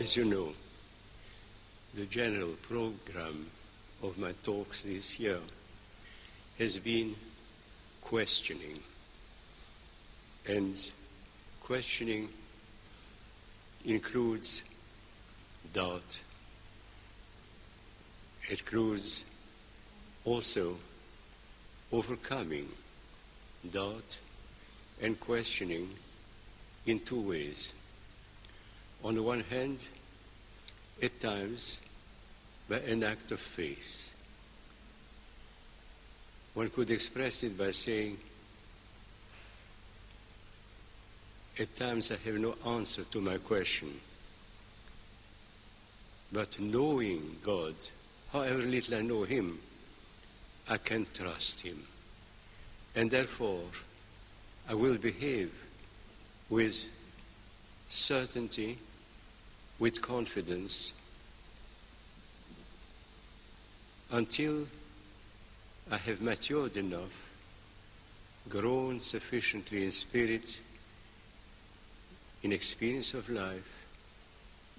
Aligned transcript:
As 0.00 0.16
you 0.16 0.24
know, 0.24 0.48
the 1.94 2.04
general 2.06 2.54
program 2.62 3.46
of 4.02 4.18
my 4.18 4.32
talks 4.42 4.82
this 4.82 5.20
year 5.20 5.38
has 6.58 6.78
been 6.78 7.14
questioning. 8.02 8.80
And 10.48 10.90
questioning 11.60 12.28
includes 13.84 14.64
doubt. 15.72 16.20
It 18.50 18.60
includes 18.60 19.24
also 20.24 20.74
overcoming 21.92 22.68
doubt 23.72 24.18
and 25.00 25.18
questioning 25.20 25.88
in 26.84 26.98
two 26.98 27.20
ways. 27.20 27.72
On 29.04 29.14
the 29.14 29.22
one 29.22 29.40
hand, 29.40 29.84
at 31.02 31.20
times, 31.20 31.80
by 32.68 32.78
an 32.78 33.02
act 33.02 33.30
of 33.32 33.38
faith. 33.38 34.10
One 36.54 36.70
could 36.70 36.90
express 36.90 37.42
it 37.42 37.58
by 37.58 37.72
saying, 37.72 38.16
at 41.58 41.76
times 41.76 42.10
I 42.10 42.16
have 42.24 42.38
no 42.38 42.54
answer 42.66 43.04
to 43.04 43.20
my 43.20 43.36
question. 43.36 43.90
But 46.32 46.58
knowing 46.58 47.36
God, 47.44 47.74
however 48.32 48.62
little 48.62 48.96
I 48.96 49.02
know 49.02 49.24
Him, 49.24 49.58
I 50.68 50.78
can 50.78 51.06
trust 51.12 51.60
Him. 51.60 51.82
And 52.96 53.10
therefore, 53.10 53.64
I 54.68 54.74
will 54.74 54.96
behave 54.96 55.52
with 56.48 56.86
certainty, 57.88 58.78
with 59.78 60.00
confidence, 60.00 60.94
until 64.12 64.66
I 65.90 65.96
have 65.96 66.22
matured 66.22 66.76
enough, 66.76 67.34
grown 68.48 69.00
sufficiently 69.00 69.84
in 69.84 69.90
spirit, 69.90 70.60
in 72.42 72.52
experience 72.52 73.14
of 73.14 73.28
life, 73.28 73.86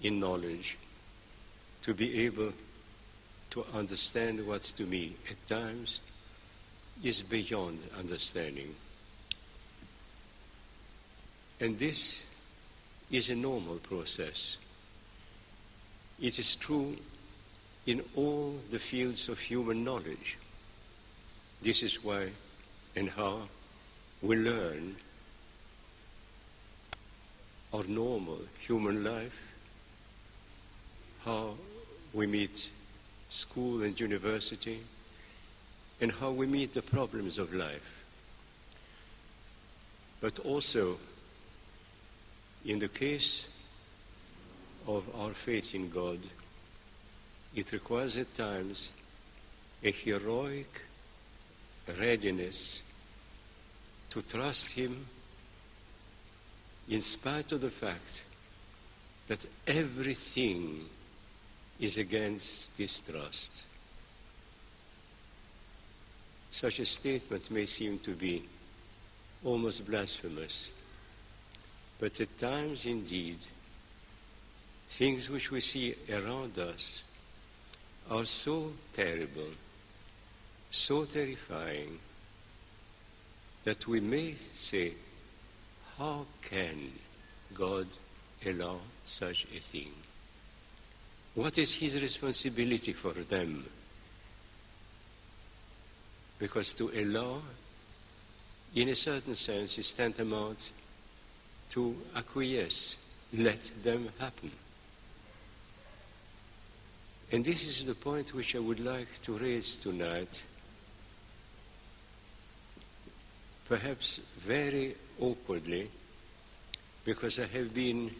in 0.01 0.19
knowledge, 0.19 0.77
to 1.81 1.93
be 1.93 2.25
able 2.25 2.53
to 3.51 3.65
understand 3.73 4.45
what 4.47 4.63
to 4.63 4.83
me 4.83 5.15
at 5.29 5.47
times 5.47 6.01
is 7.03 7.21
beyond 7.21 7.79
understanding. 7.97 8.73
And 11.59 11.77
this 11.79 12.31
is 13.11 13.29
a 13.29 13.35
normal 13.35 13.75
process. 13.75 14.57
It 16.21 16.39
is 16.39 16.55
true 16.55 16.95
in 17.85 18.01
all 18.15 18.55
the 18.71 18.79
fields 18.79 19.29
of 19.29 19.39
human 19.39 19.83
knowledge. 19.83 20.37
This 21.61 21.83
is 21.83 22.03
why 22.03 22.29
and 22.95 23.09
how 23.09 23.41
we 24.21 24.37
learn 24.37 24.95
our 27.73 27.83
normal 27.83 28.39
human 28.59 29.03
life, 29.03 29.53
how 31.25 31.55
we 32.13 32.25
meet 32.25 32.69
school 33.29 33.83
and 33.83 33.99
university, 33.99 34.79
and 35.99 36.11
how 36.11 36.31
we 36.31 36.47
meet 36.47 36.73
the 36.73 36.81
problems 36.81 37.37
of 37.37 37.53
life. 37.53 38.05
But 40.21 40.39
also, 40.39 40.95
in 42.65 42.79
the 42.79 42.87
case 42.87 43.49
of 44.87 45.03
our 45.19 45.31
faith 45.31 45.75
in 45.75 45.89
God, 45.89 46.19
it 47.55 47.71
requires 47.71 48.17
at 48.17 48.33
times 48.35 48.91
a 49.83 49.91
heroic 49.91 50.81
readiness 51.99 52.83
to 54.09 54.21
trust 54.21 54.71
Him 54.71 55.05
in 56.89 57.01
spite 57.01 57.51
of 57.51 57.61
the 57.61 57.69
fact 57.69 58.23
that 59.27 59.45
everything 59.67 60.81
is 61.79 61.97
against 61.97 62.77
this 62.77 62.99
trust. 62.99 63.65
Such 66.51 66.79
a 66.79 66.85
statement 66.85 67.51
may 67.51 67.65
seem 67.65 67.99
to 67.99 68.11
be 68.11 68.43
almost 69.43 69.85
blasphemous, 69.85 70.71
but 71.99 72.19
at 72.21 72.37
times 72.37 72.85
indeed, 72.85 73.37
things 74.89 75.29
which 75.29 75.51
we 75.51 75.59
see 75.59 75.95
around 76.11 76.57
us 76.59 77.03
are 78.09 78.25
so 78.25 78.71
terrible, 78.93 79.49
so 80.71 81.05
terrifying, 81.05 81.99
that 83.63 83.87
we 83.87 83.99
may 83.99 84.33
say, 84.53 84.91
how 85.97 86.25
can 86.43 86.91
God 87.53 87.87
allow 88.45 88.77
such 89.05 89.45
a 89.45 89.59
thing? 89.59 89.91
What 91.33 91.57
is 91.57 91.73
His 91.73 92.01
responsibility 92.01 92.93
for 92.93 93.13
them? 93.13 93.65
Because 96.37 96.73
to 96.75 96.91
allow, 96.95 97.41
in 98.75 98.89
a 98.89 98.95
certain 98.95 99.35
sense, 99.35 99.77
is 99.77 99.91
tantamount 99.93 100.69
to 101.71 101.95
acquiesce, 102.15 102.97
let 103.33 103.71
them 103.83 104.09
happen. 104.19 104.51
And 107.31 107.43
this 107.43 107.67
is 107.67 107.85
the 107.85 107.95
point 107.95 108.33
which 108.33 108.55
I 108.55 108.59
would 108.59 108.79
like 108.79 109.21
to 109.23 109.37
raise 109.37 109.79
tonight, 109.79 110.43
perhaps 113.67 114.17
very 114.37 114.95
awkwardly, 115.19 115.89
because 117.03 117.39
I 117.39 117.47
have 117.47 117.73
been 117.73 118.11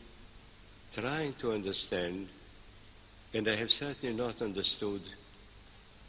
trying 0.92 1.34
to 1.34 1.52
understand, 1.52 2.28
and 3.34 3.48
I 3.48 3.56
have 3.56 3.72
certainly 3.72 4.16
not 4.16 4.42
understood 4.42 5.02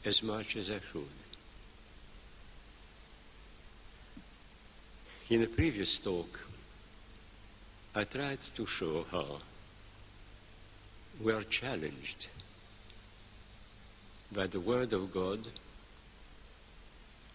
as 0.04 0.22
much 0.22 0.56
as 0.56 0.70
I 0.70 0.80
should. 0.80 1.04
In 5.28 5.42
a 5.42 5.46
previous 5.46 5.98
talk, 5.98 6.48
I 7.94 8.04
tried 8.04 8.40
to 8.40 8.66
show 8.66 9.04
how 9.10 9.38
we 11.22 11.32
are 11.32 11.42
challenged 11.42 12.28
by 14.32 14.46
the 14.46 14.60
Word 14.60 14.92
of 14.92 15.12
God 15.12 15.40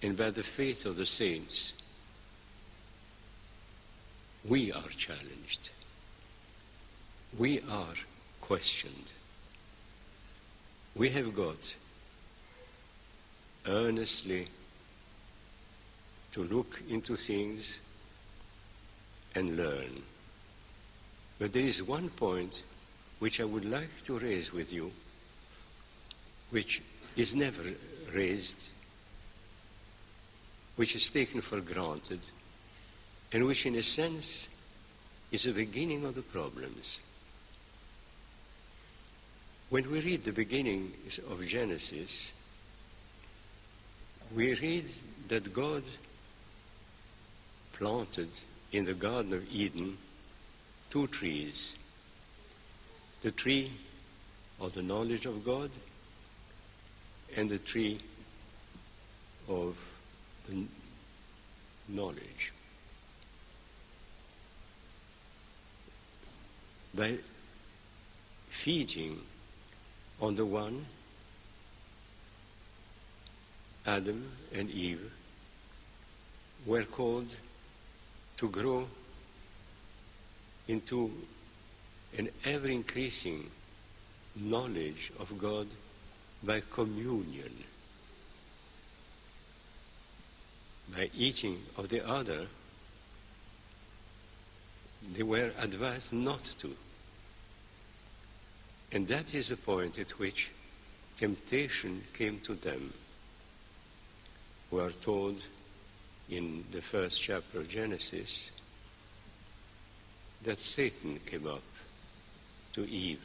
and 0.02 0.18
by 0.18 0.30
the 0.30 0.44
faith 0.44 0.86
of 0.86 0.98
the 0.98 1.06
saints, 1.06 1.74
we 4.48 4.72
are 4.72 4.90
challenged. 4.90 5.70
We 7.38 7.62
are 7.70 7.94
questioned. 8.42 9.14
We 10.96 11.10
have 11.10 11.36
got 11.36 11.76
earnestly 13.68 14.48
to 16.32 16.44
look 16.44 16.82
into 16.90 17.16
things 17.16 17.82
and 19.36 19.58
learn. 19.58 20.04
But 21.40 21.54
there 21.54 21.64
is 21.64 21.84
one 21.84 22.10
point 22.10 22.64
which 23.20 23.40
I 23.40 23.46
would 23.46 23.66
like 23.66 24.02
to 24.04 24.18
raise 24.18 24.52
with 24.52 24.74
you 24.74 24.92
which 26.52 26.82
is 27.16 27.36
never 27.36 27.64
raised, 28.14 28.70
which 30.76 30.96
is 30.96 31.10
taken 31.10 31.42
for 31.42 31.60
granted, 31.62 32.20
and 33.34 33.46
which, 33.46 33.66
in 33.66 33.76
a 33.76 33.82
sense, 33.82 34.50
is 35.32 35.44
the 35.44 35.54
beginning 35.54 36.06
of 36.06 36.16
the 36.16 36.22
problems. 36.22 37.00
When 39.70 39.90
we 39.90 40.02
read 40.02 40.26
the 40.26 40.34
beginning 40.34 40.92
of 41.30 41.48
Genesis, 41.48 42.34
we 44.36 44.54
read 44.56 44.86
that 45.30 45.54
God 45.54 45.84
planted 47.72 48.30
in 48.74 48.86
the 48.86 48.94
Garden 48.94 49.34
of 49.34 49.54
Eden 49.54 49.98
two 50.90 51.08
trees 51.08 51.78
the 53.22 53.32
tree 53.32 53.72
of 54.60 54.74
the 54.74 54.82
knowledge 54.82 55.26
of 55.26 55.46
God 55.46 55.70
and 57.36 57.50
the 57.50 57.60
tree 57.60 58.00
of 59.48 59.76
the 60.48 60.66
knowledge. 61.88 62.54
By 66.94 67.18
feeding 68.50 69.20
on 70.22 70.36
the 70.36 70.46
one, 70.46 70.86
Adam 73.86 74.30
and 74.54 74.70
Eve 74.70 75.12
were 76.66 76.84
called 76.84 77.36
to 78.38 78.50
grow 78.50 78.88
into 80.68 81.12
an 82.18 82.30
ever 82.46 82.68
increasing 82.68 83.50
knowledge 84.36 85.12
of 85.20 85.38
God 85.38 85.68
by 86.44 86.62
communion, 86.72 87.52
by 90.96 91.10
eating 91.16 91.62
of 91.78 91.90
the 91.90 92.08
other, 92.08 92.48
they 95.14 95.24
were 95.24 95.52
advised 95.60 96.14
not 96.14 96.44
to. 96.44 96.70
And 98.92 99.08
that 99.08 99.34
is 99.34 99.50
the 99.50 99.58
point 99.58 100.00
at 100.00 100.12
which 100.12 100.52
temptation 101.16 102.04
came 102.14 102.40
to 102.42 102.56
them. 102.56 102.94
We 104.70 104.82
are 104.82 104.92
told 104.92 105.46
in 106.30 106.64
the 106.72 106.82
first 106.82 107.22
chapter 107.22 107.60
of 107.60 107.70
Genesis 107.70 108.52
that 110.44 110.58
Satan 110.58 111.20
came 111.26 111.48
up 111.48 111.62
to 112.74 112.90
Eve 112.90 113.24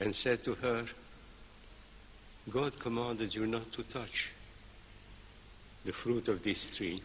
and 0.00 0.14
said 0.14 0.42
to 0.44 0.54
her, 0.54 0.84
God 2.50 2.78
commanded 2.78 3.34
you 3.34 3.46
not 3.46 3.70
to 3.72 3.82
touch 3.82 4.32
the 5.84 5.92
fruit 5.92 6.28
of 6.28 6.42
this 6.42 6.76
tree, 6.76 7.02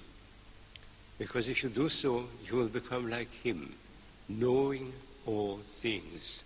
because 1.19 1.49
if 1.49 1.63
you 1.63 1.69
do 1.69 1.89
so, 1.89 2.25
you 2.45 2.57
will 2.57 2.69
become 2.69 3.09
like 3.09 3.31
him, 3.31 3.73
knowing 4.29 4.93
all 5.25 5.57
things. 5.57 6.43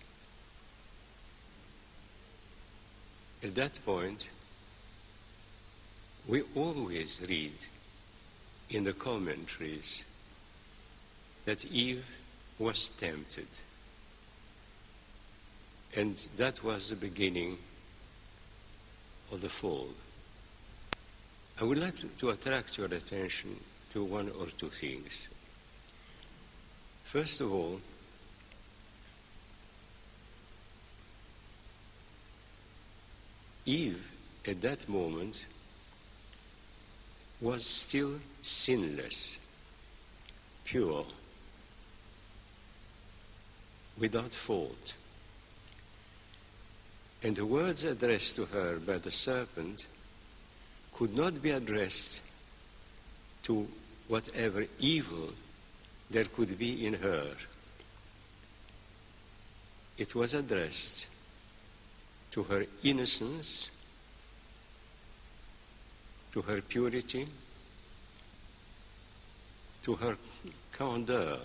At 3.42 3.54
that 3.54 3.78
point, 3.84 4.30
we 6.26 6.42
always 6.54 7.24
read 7.28 7.54
in 8.70 8.84
the 8.84 8.92
commentaries 8.92 10.04
that 11.44 11.64
Eve 11.72 12.04
was 12.58 12.88
tempted. 12.88 13.46
And 15.96 16.16
that 16.36 16.62
was 16.62 16.90
the 16.90 16.96
beginning 16.96 17.58
of 19.32 19.40
the 19.40 19.48
fall. 19.48 19.88
I 21.60 21.64
would 21.64 21.78
like 21.78 21.96
to, 21.96 22.06
to 22.06 22.30
attract 22.30 22.78
your 22.78 22.86
attention 22.86 23.56
to 23.90 24.04
one 24.04 24.30
or 24.40 24.46
two 24.46 24.68
things. 24.68 25.28
First 27.04 27.40
of 27.40 27.52
all, 27.52 27.80
Eve 33.66 34.10
at 34.46 34.60
that 34.62 34.88
moment 34.88 35.46
was 37.40 37.66
still 37.66 38.12
sinless, 38.42 39.38
pure, 40.64 41.04
without 43.98 44.30
fault. 44.30 44.94
And 47.22 47.34
the 47.34 47.46
words 47.46 47.84
addressed 47.84 48.36
to 48.36 48.44
her 48.46 48.76
by 48.78 48.98
the 48.98 49.10
serpent 49.10 49.86
could 50.94 51.16
not 51.16 51.42
be 51.42 51.50
addressed 51.50 52.22
to 53.44 53.66
whatever 54.06 54.64
evil 54.78 55.32
there 56.10 56.24
could 56.24 56.58
be 56.58 56.86
in 56.86 56.94
her. 56.94 57.26
It 59.96 60.14
was 60.14 60.32
addressed 60.34 61.08
to 62.30 62.44
her 62.44 62.64
innocence, 62.84 63.70
to 66.32 66.42
her 66.42 66.60
purity, 66.60 67.26
to 69.82 69.94
her 69.96 70.16
candor. 70.72 71.38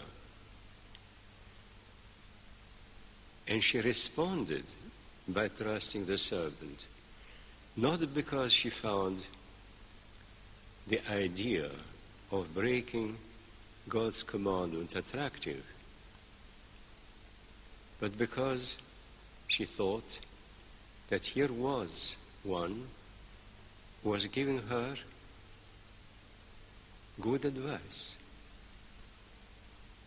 And 3.48 3.64
she 3.64 3.82
responded 3.82 4.66
by 5.28 5.48
trusting 5.48 6.06
the 6.06 6.18
serpent, 6.18 6.88
not 7.78 8.14
because 8.14 8.52
she 8.52 8.70
found 8.70 9.20
the 10.88 11.00
idea 11.12 11.70
of 12.32 12.54
breaking 12.54 13.16
God's 13.88 14.24
commandment 14.24 14.96
attractive, 14.96 15.64
but 18.00 18.18
because 18.18 18.78
she 19.48 19.66
thought 19.66 20.20
that 21.10 21.26
here 21.26 21.52
was 21.52 22.18
one 22.44 22.88
who 24.04 24.10
was 24.10 24.26
giving 24.28 24.60
her 24.64 24.96
good 27.22 27.46
advice. 27.46 28.18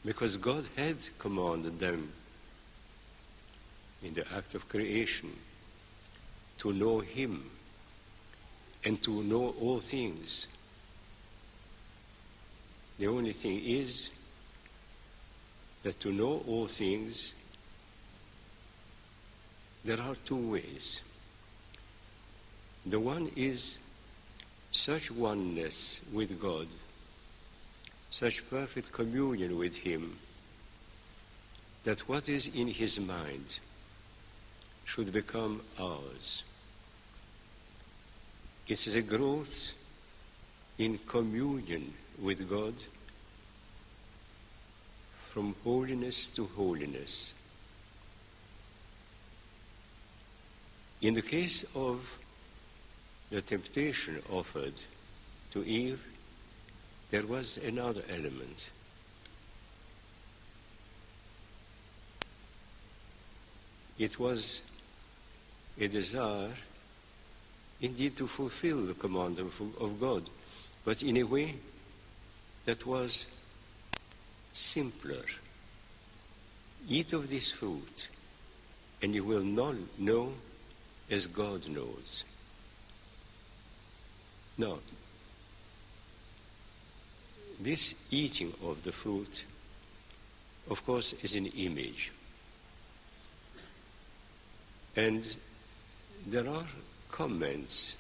Because 0.05 0.37
God 0.37 0.65
had 0.77 0.97
commanded 1.19 1.79
them 1.81 2.11
in 4.07 4.15
the 4.15 4.25
act 4.37 4.55
of 4.55 4.69
creation 4.69 5.31
to 6.59 6.73
know 6.73 7.01
Him 7.01 7.51
and 8.85 9.03
to 9.03 9.23
know 9.25 9.55
all 9.61 9.81
things. 9.81 10.47
The 12.99 13.09
only 13.09 13.33
thing 13.33 13.61
is 13.65 14.11
that 15.83 16.01
to 16.01 16.13
know 16.13 16.43
all 16.47 16.67
things 16.67 17.35
there 19.85 20.01
are 20.01 20.17
two 20.17 20.51
ways. 20.51 21.03
The 22.85 22.99
one 22.99 23.31
is 23.37 23.79
such 24.73 25.13
oneness 25.13 26.01
with 26.13 26.41
God, 26.43 26.67
such 28.11 28.49
perfect 28.51 28.93
communion 28.93 29.57
with 29.57 29.77
Him, 29.77 30.19
that 31.85 32.01
what 32.01 32.29
is 32.29 32.49
in 32.53 32.67
His 32.67 32.99
mind 32.99 33.61
should 34.87 35.13
become 35.13 35.61
ours. 35.79 36.45
It 38.67 38.87
is 38.87 38.97
a 38.97 39.03
growth 39.03 39.73
in 40.79 40.99
communion 41.07 41.93
with 42.23 42.49
God 42.49 42.75
from 45.29 45.55
holiness 45.63 46.35
to 46.37 46.47
holiness. 46.47 47.35
In 51.03 51.15
the 51.15 51.23
case 51.23 51.65
of 51.75 52.19
the 53.31 53.43
temptation 53.43 54.23
offered 54.31 54.73
to 55.51 55.63
Eve, 55.65 56.03
there 57.11 57.27
was 57.27 57.59
another 57.59 58.03
element. 58.09 58.71
It 63.99 64.19
was 64.19 64.63
a 65.79 65.89
desire 65.89 66.51
indeed 67.81 68.17
to 68.17 68.27
fulfill 68.27 68.83
the 68.87 68.95
command 68.95 69.39
of, 69.39 70.01
God, 70.01 70.23
but 70.85 71.03
in 71.03 71.17
a 71.19 71.23
way 71.25 71.55
that 72.65 72.87
was 72.87 73.27
simpler. 74.53 75.25
Eat 76.89 77.13
of 77.13 77.29
this 77.29 77.51
fruit, 77.51 78.09
and 79.03 79.15
you 79.15 79.25
will 79.25 79.43
not 79.43 79.75
know 79.99 80.33
as 81.11 81.27
God 81.27 81.69
knows. 81.69 82.25
Now, 84.57 84.79
this 87.61 88.07
eating 88.11 88.53
of 88.65 88.83
the 88.85 88.93
fruit, 88.93 89.45
of 90.71 90.85
course, 90.87 91.13
is 91.23 91.35
an 91.35 91.47
image. 91.47 92.13
And 94.95 95.37
there 96.27 96.49
are 96.49 96.67
comments 97.11 97.97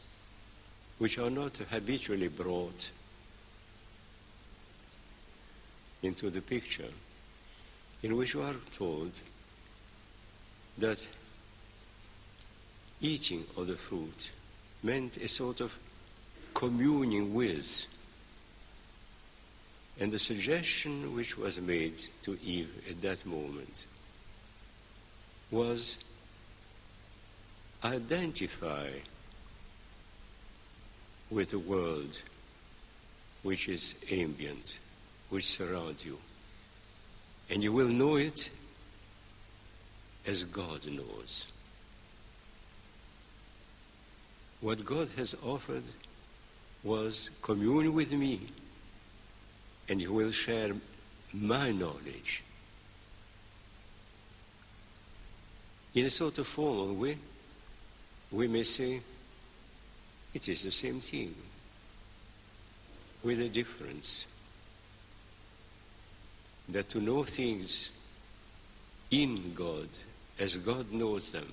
which 0.98 1.18
are 1.18 1.30
not 1.30 1.56
habitually 1.70 2.28
brought 2.28 2.90
into 6.02 6.28
the 6.30 6.40
picture, 6.40 6.90
in 8.02 8.16
which 8.16 8.34
we 8.34 8.42
are 8.42 8.54
told 8.72 9.20
that 10.78 11.06
eating 13.00 13.44
of 13.56 13.68
the 13.68 13.74
fruit 13.74 14.30
meant 14.82 15.16
a 15.18 15.28
sort 15.28 15.60
of 15.60 15.78
communing 16.54 17.32
with. 17.32 17.86
And 19.98 20.12
the 20.12 20.18
suggestion 20.18 21.14
which 21.14 21.38
was 21.38 21.60
made 21.60 21.96
to 22.22 22.38
Eve 22.44 22.84
at 22.90 23.00
that 23.02 23.24
moment 23.24 23.86
was 25.50 25.96
identify 27.84 28.88
with 31.30 31.50
the 31.50 31.58
world 31.58 32.22
which 33.42 33.68
is 33.68 33.94
ambient, 34.10 34.78
which 35.30 35.46
surrounds 35.46 36.04
you. 36.04 36.18
And 37.50 37.62
you 37.62 37.72
will 37.72 37.88
know 37.88 38.16
it 38.16 38.50
as 40.26 40.44
God 40.44 40.86
knows. 40.86 41.46
What 44.60 44.84
God 44.84 45.10
has 45.16 45.36
offered 45.44 45.84
was 46.82 47.30
commune 47.42 47.92
with 47.94 48.12
me, 48.12 48.40
and 49.88 50.00
you 50.00 50.12
will 50.12 50.32
share 50.32 50.72
my 51.32 51.70
knowledge. 51.70 52.42
In 55.94 56.06
a 56.06 56.10
sort 56.10 56.38
of 56.38 56.46
formal 56.46 56.94
way, 56.94 57.16
we 58.32 58.48
may 58.48 58.62
say 58.62 59.00
it 60.34 60.48
is 60.48 60.62
the 60.62 60.72
same 60.72 61.00
thing 61.00 61.34
with 63.22 63.40
a 63.40 63.48
difference 63.48 64.26
that 66.68 66.88
to 66.88 67.00
know 67.00 67.22
things 67.22 67.90
in 69.10 69.52
God 69.54 69.88
as 70.38 70.56
God 70.56 70.92
knows 70.92 71.32
them 71.32 71.46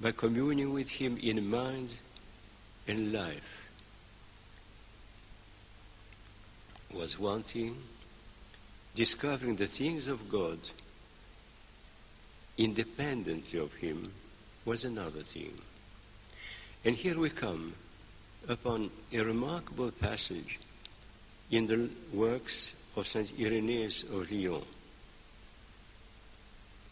by 0.00 0.12
communing 0.12 0.72
with 0.72 0.90
Him 0.90 1.18
in 1.22 1.48
mind 1.48 1.94
and 2.88 3.12
life 3.12 3.70
was 6.94 7.18
one 7.18 7.42
thing. 7.42 7.76
Discovering 8.94 9.56
the 9.56 9.66
things 9.66 10.06
of 10.06 10.28
God 10.30 10.58
independently 12.56 13.58
of 13.58 13.74
Him 13.74 14.12
was 14.64 14.84
another 14.84 15.20
theme. 15.20 15.58
And 16.84 16.94
here 16.96 17.18
we 17.18 17.30
come 17.30 17.74
upon 18.48 18.90
a 19.12 19.20
remarkable 19.20 19.90
passage 19.90 20.58
in 21.50 21.66
the 21.66 21.88
works 22.12 22.82
of 22.96 23.06
Saint 23.06 23.32
Irenaeus 23.38 24.02
of 24.04 24.30
Lyon, 24.30 24.62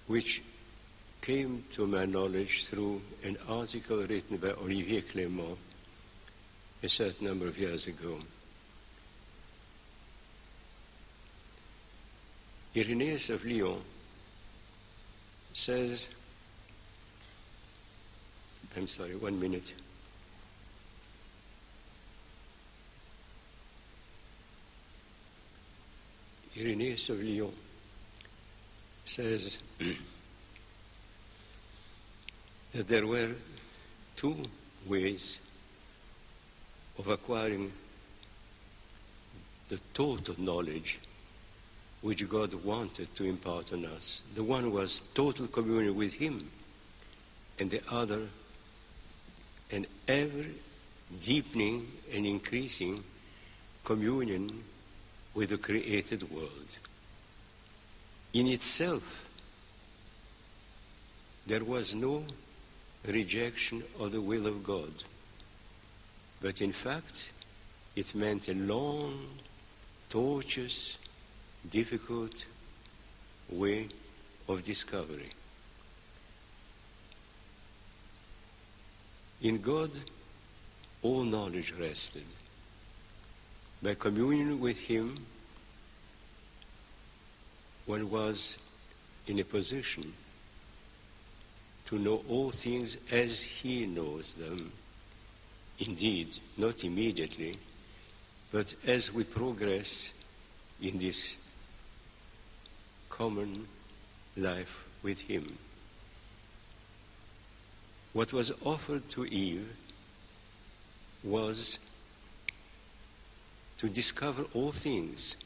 which 0.07 0.43
came 1.21 1.65
to 1.73 1.87
my 1.87 2.05
knowledge 2.05 2.67
through 2.67 3.01
an 3.25 3.37
article 3.49 3.99
written 3.99 4.37
by 4.39 4.51
Olivier 4.51 5.01
Clément 5.01 5.57
a 6.83 6.89
certain 6.89 7.29
number 7.29 7.47
of 7.47 7.59
years 7.59 7.87
ago. 7.87 8.19
Irenaeus 12.75 13.31
of 13.31 13.45
Lyon 13.45 13.79
says, 15.53 16.11
I'm 18.77 18.87
sorry, 18.87 19.17
one 19.17 19.39
minute. 19.39 19.75
Irenaeus 26.59 27.11
of 27.11 27.23
Lyon 27.23 27.53
says 29.05 29.61
that 32.73 32.89
there 32.89 33.07
were 33.07 33.31
two 34.17 34.37
ways 34.87 35.41
of 36.99 37.09
acquiring 37.09 37.73
the 39.69 39.79
total 39.95 40.35
knowledge 40.39 41.01
which 42.03 42.29
God 42.29 42.53
wanted 42.65 43.15
to 43.15 43.25
impart 43.25 43.73
on 43.73 43.87
us. 43.87 44.25
The 44.35 44.43
one 44.43 44.73
was 44.73 45.01
total 45.15 45.47
communion 45.47 45.95
with 45.95 46.15
Him, 46.15 46.51
and 47.59 47.71
the 47.71 47.81
other, 47.91 48.23
an 49.73 49.87
ever 50.07 50.45
deepening 51.21 51.87
and 52.15 52.27
increasing 52.27 53.03
communion 53.85 54.63
with 55.35 55.49
the 55.49 55.59
created 55.59 56.31
world. 56.31 56.79
In 58.33 58.47
itself, 58.47 59.29
there 61.47 61.65
was 61.65 61.95
no 61.95 62.25
rejection 63.07 63.83
of 63.99 64.13
the 64.13 64.21
will 64.21 64.47
of 64.47 64.63
God. 64.63 64.93
But 66.41 66.61
in 66.61 66.73
fact, 66.73 67.33
it 67.97 68.15
meant 68.15 68.49
a 68.49 68.55
long, 68.55 69.19
tortuous, 70.09 70.99
difficult 71.69 72.45
way 73.51 73.89
of 74.49 74.63
discovery. 74.63 75.31
In 79.43 79.61
God, 79.61 79.91
all 81.03 81.25
knowledge 81.25 81.73
rested. 81.73 82.23
By 83.83 83.95
communion 83.95 84.61
with 84.61 84.79
Him, 84.79 85.19
one 87.87 88.09
was 88.09 88.57
in 89.27 89.41
a 89.41 89.45
position 89.45 90.13
to 91.87 91.99
know 91.99 92.23
all 92.29 92.53
things 92.53 92.99
as 93.11 93.43
He 93.43 93.85
knows 93.85 94.35
them. 94.35 94.71
Indeed, 95.81 96.39
not 96.57 96.85
immediately, 96.85 97.59
but 98.53 98.73
as 98.87 99.13
we 99.13 99.25
progress 99.25 100.13
in 100.81 100.99
this 100.99 101.37
common 103.09 103.67
life 104.37 104.89
with 105.03 105.21
Him. 105.23 105.59
What 108.13 108.33
was 108.33 108.53
offered 108.65 109.09
to 109.11 109.25
Eve 109.25 109.75
was 111.25 111.79
to 113.79 113.89
discover 113.89 114.45
all 114.55 114.73
things, 114.73 115.37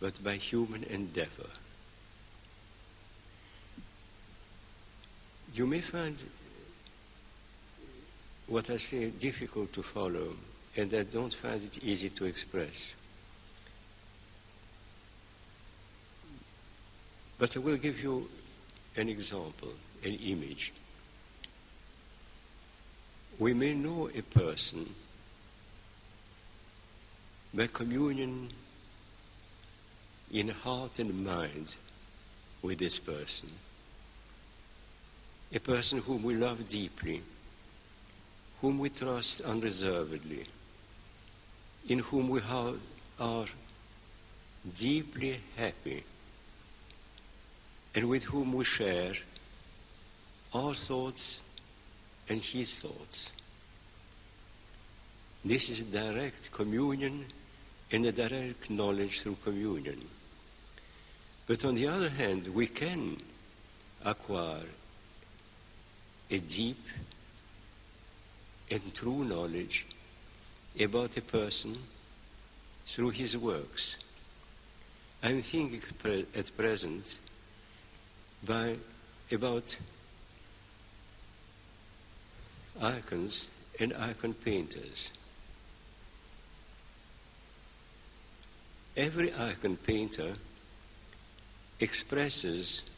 but 0.00 0.22
by 0.22 0.34
human 0.34 0.84
endeavor. 0.84 1.50
You 5.54 5.66
may 5.66 5.80
find 5.80 6.22
what 8.46 8.70
I 8.70 8.76
say 8.76 9.10
difficult 9.10 9.72
to 9.72 9.82
follow, 9.82 10.36
and 10.76 10.92
I 10.94 11.02
don't 11.02 11.34
find 11.34 11.62
it 11.62 11.82
easy 11.82 12.10
to 12.10 12.26
express. 12.26 12.94
But 17.38 17.56
I 17.56 17.60
will 17.60 17.76
give 17.76 18.02
you 18.02 18.28
an 18.96 19.08
example, 19.08 19.72
an 20.04 20.14
image. 20.14 20.72
We 23.38 23.54
may 23.54 23.74
know 23.74 24.08
a 24.16 24.22
person 24.22 24.86
by 27.52 27.66
communion 27.66 28.48
in 30.32 30.48
heart 30.48 30.98
and 30.98 31.24
mind 31.24 31.76
with 32.62 32.78
this 32.78 32.98
person. 32.98 33.50
A 35.54 35.60
person 35.60 36.00
whom 36.00 36.22
we 36.22 36.34
love 36.34 36.68
deeply, 36.68 37.22
whom 38.60 38.78
we 38.78 38.90
trust 38.90 39.42
unreservedly, 39.42 40.46
in 41.88 42.00
whom 42.00 42.28
we 42.28 42.40
are 43.20 43.44
deeply 44.78 45.40
happy, 45.56 46.02
and 47.94 48.08
with 48.08 48.24
whom 48.24 48.52
we 48.52 48.64
share 48.64 49.14
our 50.56 50.74
thoughts 50.74 51.42
and 52.28 52.40
his 52.40 52.82
thoughts. 52.82 53.32
This 55.44 55.68
is 55.68 55.82
direct 55.82 56.50
communion 56.50 57.26
and 57.92 58.06
a 58.06 58.12
direct 58.12 58.70
knowledge 58.70 59.20
through 59.20 59.36
communion. 59.44 60.00
But 61.46 61.64
on 61.64 61.74
the 61.74 61.86
other 61.86 62.08
hand, 62.08 62.48
we 62.48 62.66
can 62.66 63.18
acquire 64.04 64.70
a 66.30 66.38
deep 66.38 66.82
and 68.70 68.94
true 68.94 69.24
knowledge 69.24 69.86
about 70.80 71.16
a 71.16 71.22
person 71.22 71.76
through 72.86 73.10
his 73.10 73.36
works. 73.36 73.98
I'm 75.22 75.42
thinking 75.42 75.82
at 76.34 76.56
present 76.56 77.18
by 78.44 78.76
about 79.30 79.76
icons 82.82 83.48
and 83.80 83.92
icon 83.94 84.34
painters. 84.34 85.12
Every 88.96 89.32
icon 89.34 89.76
painter 89.76 90.34
expresses 91.80 92.90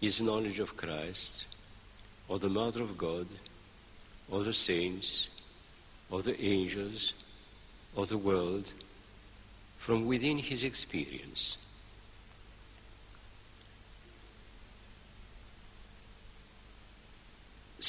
his 0.00 0.20
knowledge 0.20 0.58
of 0.58 0.76
Christ, 0.76 1.46
or 2.28 2.38
the 2.38 2.48
Mother 2.48 2.82
of 2.82 2.98
God, 2.98 3.28
or 4.28 4.42
the 4.42 4.52
saints, 4.52 5.30
or 6.10 6.22
the 6.22 6.40
angels, 6.42 7.14
or 7.94 8.06
the 8.06 8.18
world, 8.18 8.72
from 9.78 10.06
within 10.06 10.38
his 10.38 10.64
experience. 10.64 11.56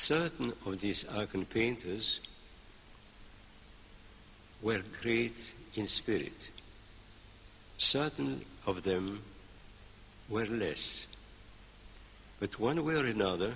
Certain 0.03 0.51
of 0.65 0.81
these 0.81 1.07
icon 1.07 1.45
painters 1.45 2.19
were 4.62 4.81
great 5.01 5.53
in 5.75 5.88
spirit. 5.88 6.50
Certain 7.77 8.41
of 8.67 8.83
them 8.83 9.22
were 10.27 10.45
less. 10.45 11.07
But 12.41 12.60
one 12.60 12.83
way 12.83 12.95
or 12.95 13.05
another, 13.05 13.53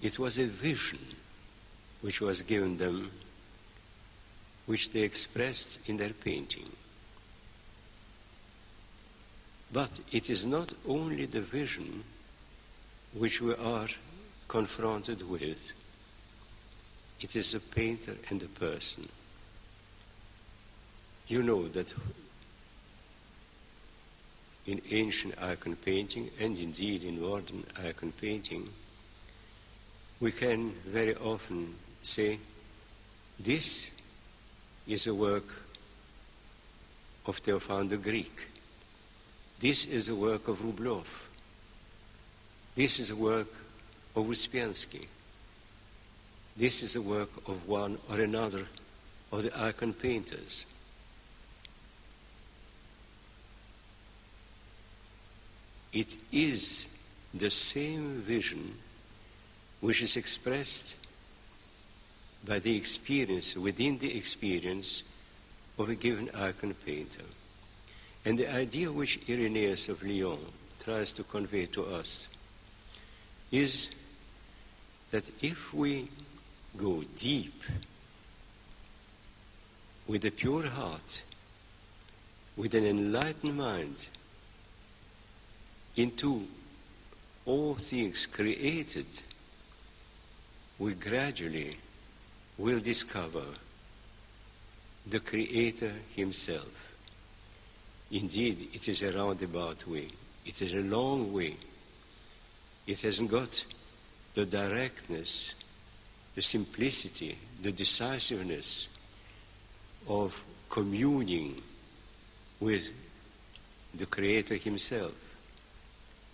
it 0.00 0.18
was 0.18 0.38
a 0.38 0.46
vision 0.46 1.04
which 2.00 2.22
was 2.22 2.40
given 2.40 2.78
them, 2.78 3.10
which 4.64 4.92
they 4.92 5.02
expressed 5.02 5.90
in 5.90 5.98
their 5.98 6.14
painting. 6.14 6.70
But 9.74 10.00
it 10.10 10.30
is 10.30 10.46
not 10.46 10.72
only 10.88 11.26
the 11.26 11.42
vision 11.42 12.02
which 13.12 13.42
we 13.42 13.52
are 13.56 13.88
confronted 14.50 15.22
with, 15.30 15.74
it 17.20 17.36
is 17.36 17.54
a 17.54 17.60
painter 17.60 18.16
and 18.30 18.42
a 18.42 18.46
person. 18.46 19.08
You 21.28 21.44
know 21.44 21.68
that 21.68 21.94
in 24.66 24.82
ancient 24.90 25.40
icon 25.40 25.76
painting 25.76 26.30
and 26.40 26.58
indeed 26.58 27.04
in 27.04 27.22
modern 27.22 27.62
icon 27.86 28.12
painting, 28.20 28.68
we 30.18 30.32
can 30.32 30.72
very 30.84 31.14
often 31.14 31.76
say, 32.02 32.40
this 33.38 34.02
is 34.88 35.06
a 35.06 35.14
work 35.14 35.46
of 37.24 37.40
Theophan 37.40 37.88
the 37.88 37.98
Greek. 37.98 38.48
This 39.60 39.86
is 39.86 40.08
a 40.08 40.14
work 40.16 40.48
of 40.48 40.58
Rublev. 40.58 41.28
This 42.74 42.98
is 42.98 43.10
a 43.10 43.16
work 43.16 43.69
of 44.16 44.26
Ouspensky. 44.26 45.06
This 46.56 46.82
is 46.82 46.96
a 46.96 47.02
work 47.02 47.30
of 47.48 47.68
one 47.68 47.98
or 48.10 48.20
another 48.20 48.66
of 49.32 49.42
the 49.42 49.58
icon 49.58 49.92
painters. 49.92 50.66
It 55.92 56.16
is 56.32 56.86
the 57.32 57.50
same 57.50 58.20
vision 58.20 58.74
which 59.80 60.02
is 60.02 60.16
expressed 60.16 60.96
by 62.46 62.58
the 62.58 62.76
experience, 62.76 63.56
within 63.56 63.98
the 63.98 64.16
experience 64.16 65.02
of 65.78 65.88
a 65.88 65.94
given 65.94 66.30
icon 66.34 66.74
painter. 66.86 67.24
And 68.24 68.38
the 68.38 68.52
idea 68.52 68.92
which 68.92 69.20
Irenaeus 69.28 69.88
of 69.88 70.02
Lyon 70.02 70.38
tries 70.82 71.12
to 71.14 71.22
convey 71.22 71.66
to 71.66 71.84
us 71.86 72.28
is 73.50 73.88
that 75.10 75.30
if 75.42 75.74
we 75.74 76.08
go 76.76 77.02
deep 77.16 77.62
with 80.06 80.24
a 80.24 80.30
pure 80.30 80.66
heart, 80.66 81.22
with 82.56 82.74
an 82.74 82.84
enlightened 82.84 83.56
mind, 83.56 84.08
into 85.96 86.46
all 87.46 87.74
things 87.74 88.26
created, 88.26 89.06
we 90.78 90.94
gradually 90.94 91.76
will 92.58 92.80
discover 92.80 93.44
the 95.06 95.20
Creator 95.20 95.92
Himself. 96.14 96.94
Indeed, 98.10 98.68
it 98.74 98.88
is 98.88 99.02
a 99.02 99.12
roundabout 99.12 99.86
way. 99.86 100.08
It 100.44 100.62
is 100.62 100.74
a 100.74 100.82
long 100.82 101.32
way. 101.32 101.56
It 102.86 103.00
hasn't 103.00 103.30
got 103.30 103.64
the 104.34 104.46
directness, 104.46 105.54
the 106.34 106.42
simplicity, 106.42 107.36
the 107.62 107.72
decisiveness 107.72 108.88
of 110.08 110.44
communing 110.68 111.60
with 112.60 112.92
the 113.94 114.06
Creator 114.06 114.56
Himself. 114.56 115.14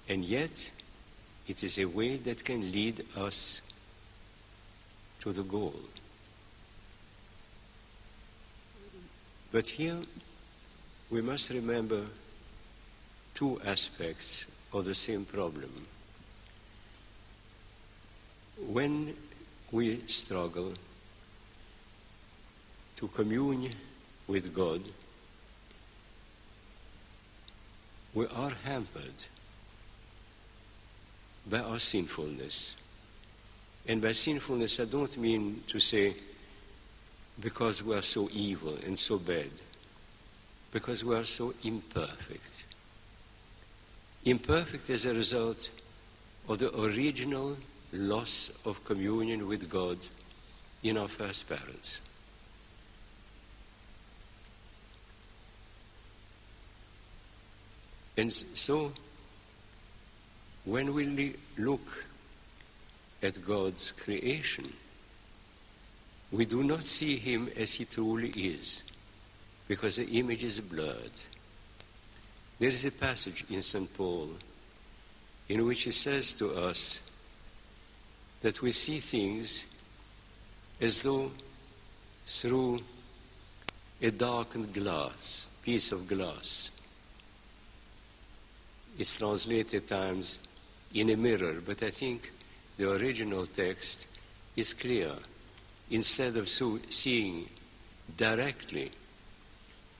And 0.09 0.25
yet, 0.25 0.71
it 1.49 1.65
is 1.65 1.79
a 1.79 1.87
way 1.87 2.17
that 2.17 2.45
can 2.45 2.73
lead 2.73 3.05
us 3.17 3.63
to 5.21 5.33
the 5.33 5.43
goal. 5.43 5.75
But 9.53 9.69
here 9.69 9.97
we 11.11 11.23
must 11.23 11.51
remember 11.51 12.03
two 13.35 13.61
aspects 13.65 14.47
of 14.73 14.85
the 14.85 14.95
same 14.95 15.25
problem. 15.25 15.87
When 18.59 19.15
we 19.71 20.01
struggle 20.07 20.73
to 22.97 23.09
commune 23.09 23.71
with 24.27 24.55
God, 24.55 24.81
we 28.15 28.27
are 28.27 28.53
hampered 28.65 29.27
by 31.49 31.61
our 31.61 31.79
sinfulness. 31.79 32.77
And 33.87 34.01
by 34.01 34.13
sinfulness, 34.13 34.81
I 34.81 34.87
don't 34.87 35.17
mean 35.19 35.63
to 35.69 35.79
say 35.79 36.15
because 37.41 37.85
we 37.85 37.95
are 37.95 38.03
so 38.03 38.29
evil 38.33 38.77
and 38.87 38.99
so 38.99 39.19
bad, 39.19 39.51
because 40.73 41.05
we 41.05 41.15
are 41.15 41.27
so 41.27 41.53
imperfect. 41.63 42.65
Imperfect 44.25 44.89
as 44.91 45.05
a 45.05 45.15
result 45.15 45.71
of 46.49 46.59
the 46.59 46.75
original 46.81 47.57
loss 47.93 48.61
of 48.65 48.85
communion 48.85 49.47
with 49.49 49.69
God 49.71 49.99
in 50.83 50.99
our 50.99 51.09
first 51.09 51.49
parents. 51.49 52.01
And 58.17 58.33
so, 58.33 58.93
when 60.65 60.95
we 60.95 61.35
look 61.59 62.07
at 63.23 63.45
God's 63.45 63.93
creation, 63.93 64.73
we 66.33 66.45
do 66.45 66.63
not 66.63 66.83
see 66.83 67.17
him 67.17 67.49
as 67.57 67.75
he 67.75 67.85
truly 67.85 68.31
is, 68.31 68.83
because 69.69 69.97
the 69.97 70.07
image 70.19 70.45
is 70.45 70.61
blurred. 70.61 71.13
There 72.59 72.69
is 72.69 72.85
a 72.87 72.91
passage 72.91 73.45
in 73.51 73.61
St. 73.61 73.93
Paul 73.95 74.31
in 75.49 75.65
which 75.67 75.83
he 75.83 75.91
says 75.91 76.33
to 76.35 76.51
us 76.53 77.06
that 78.43 78.63
we 78.63 78.73
see 78.73 78.99
things 78.99 79.65
as 80.81 81.03
though 81.03 81.31
through 82.27 82.81
a 84.03 84.11
darkened 84.11 84.73
glass, 84.75 85.49
piece 85.63 85.93
of 85.93 86.07
glass. 86.07 86.71
It's 88.99 89.17
translated 89.17 89.83
at 89.83 89.89
times 89.89 90.39
in 90.95 91.11
a 91.11 91.17
mirror, 91.17 91.61
but 91.65 91.83
I 91.83 91.91
think 91.91 92.31
the 92.77 92.93
original 92.93 93.47
text 93.47 94.07
is 94.55 94.75
clear. 94.75 95.13
Instead 95.91 96.37
of 96.37 96.49
seeing 96.49 97.47
directly 98.17 98.91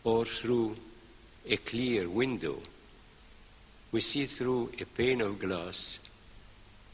or 0.05 0.25
through 0.25 0.77
a 1.49 1.57
clear 1.59 2.09
window, 2.09 2.59
we 3.93 4.01
see 4.01 4.27
through 4.27 4.73
a 4.81 4.85
pane 4.85 5.21
of 5.21 5.39
glass 5.39 6.01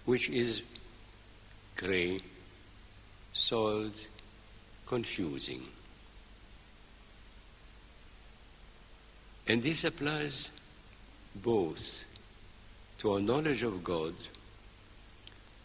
which 0.04 0.28
is 0.30 0.62
gray, 1.76 2.20
soiled, 3.32 3.96
confusing. 4.86 5.62
And 9.48 9.62
this 9.62 9.84
applies 9.84 10.50
both 11.34 12.04
to 12.98 13.12
our 13.12 13.20
knowledge 13.20 13.62
of 13.62 13.82
God 13.82 14.14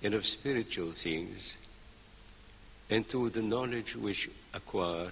and 0.03 0.13
of 0.13 0.25
spiritual 0.25 0.91
things, 0.91 1.57
and 2.89 3.07
to 3.09 3.29
the 3.29 3.41
knowledge 3.41 3.95
which 3.95 4.29
acquire, 4.53 5.11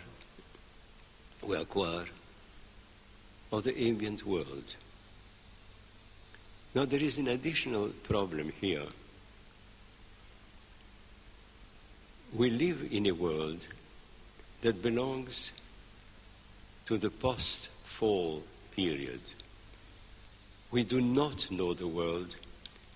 we 1.48 1.56
acquire 1.56 2.06
of 3.52 3.64
the 3.64 3.78
ambient 3.78 4.26
world. 4.26 4.76
Now 6.74 6.86
there 6.86 7.04
is 7.04 7.20
an 7.20 7.28
additional 7.28 7.90
problem 8.04 8.52
here. 8.62 8.86
We 12.36 12.50
live 12.50 12.90
in 12.92 13.06
a 13.08 13.14
world 13.14 13.66
that 14.62 14.84
belongs 14.84 15.54
to 16.86 16.98
the 16.98 17.10
post-fall 17.10 18.44
period. 18.76 19.22
We 20.70 20.84
do 20.84 21.00
not 21.00 21.50
know 21.50 21.74
the 21.74 21.88
world 21.88 22.36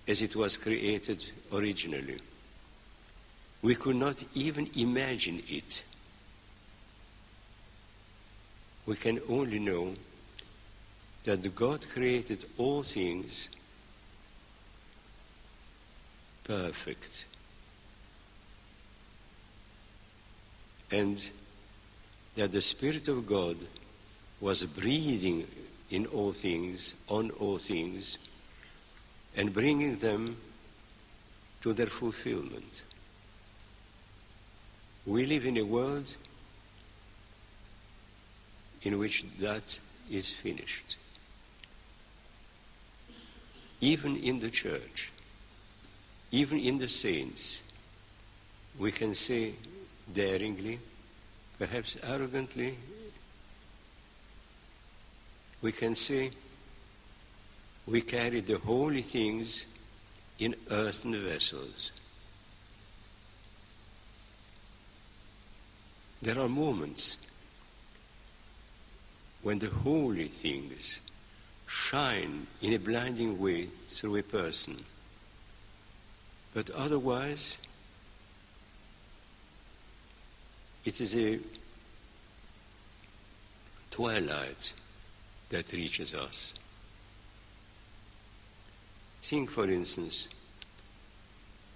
as 0.06 0.20
it 0.20 0.36
was 0.36 0.58
created 0.58 1.24
originally. 1.54 2.18
We 3.62 3.76
could 3.76 3.96
not 3.96 4.22
even 4.34 4.68
imagine 4.76 5.42
it. 5.48 5.84
We 8.84 8.96
can 8.96 9.20
only 9.26 9.58
know 9.58 9.94
that 11.24 11.54
God 11.54 11.80
created 11.80 12.44
all 12.58 12.82
things 12.82 13.48
perfect. 16.44 17.24
And 20.90 21.30
that 22.34 22.52
the 22.52 22.62
Spirit 22.62 23.08
of 23.08 23.26
God 23.26 23.56
was 24.40 24.64
breathing 24.64 25.46
in 25.90 26.06
all 26.06 26.32
things, 26.32 26.94
on 27.08 27.30
all 27.32 27.58
things, 27.58 28.18
and 29.36 29.52
bringing 29.52 29.96
them 29.96 30.36
to 31.60 31.72
their 31.72 31.86
fulfillment. 31.86 32.82
We 35.06 35.26
live 35.26 35.46
in 35.46 35.56
a 35.56 35.64
world 35.64 36.14
in 38.82 38.98
which 38.98 39.24
that 39.38 39.78
is 40.10 40.30
finished. 40.30 40.96
even 43.80 44.16
in 44.16 44.40
the 44.40 44.50
church, 44.50 45.10
even 46.30 46.58
in 46.58 46.78
the 46.78 46.88
saints, 46.88 47.62
we 48.78 48.92
can 48.92 49.14
say 49.14 49.52
daringly, 50.14 50.78
perhaps 51.58 51.96
arrogantly, 52.02 52.74
we 55.62 55.72
can 55.72 55.94
say 55.94 56.30
we 57.86 58.00
carry 58.00 58.40
the 58.40 58.58
holy 58.58 59.02
things 59.02 59.66
in 60.38 60.54
earthen 60.70 61.14
vessels. 61.14 61.92
There 66.22 66.38
are 66.38 66.48
moments 66.48 67.16
when 69.42 69.58
the 69.58 69.70
holy 69.70 70.28
things 70.28 71.00
shine 71.66 72.46
in 72.60 72.72
a 72.74 72.78
blinding 72.78 73.38
way 73.38 73.68
through 73.88 74.16
a 74.16 74.22
person. 74.22 74.76
But 76.52 76.68
otherwise, 76.70 77.58
it 80.84 81.00
is 81.00 81.16
a 81.16 81.38
twilight 83.90 84.72
that 85.50 85.72
reaches 85.72 86.14
us. 86.14 86.54
Think, 89.22 89.50
for 89.50 89.70
instance, 89.70 90.28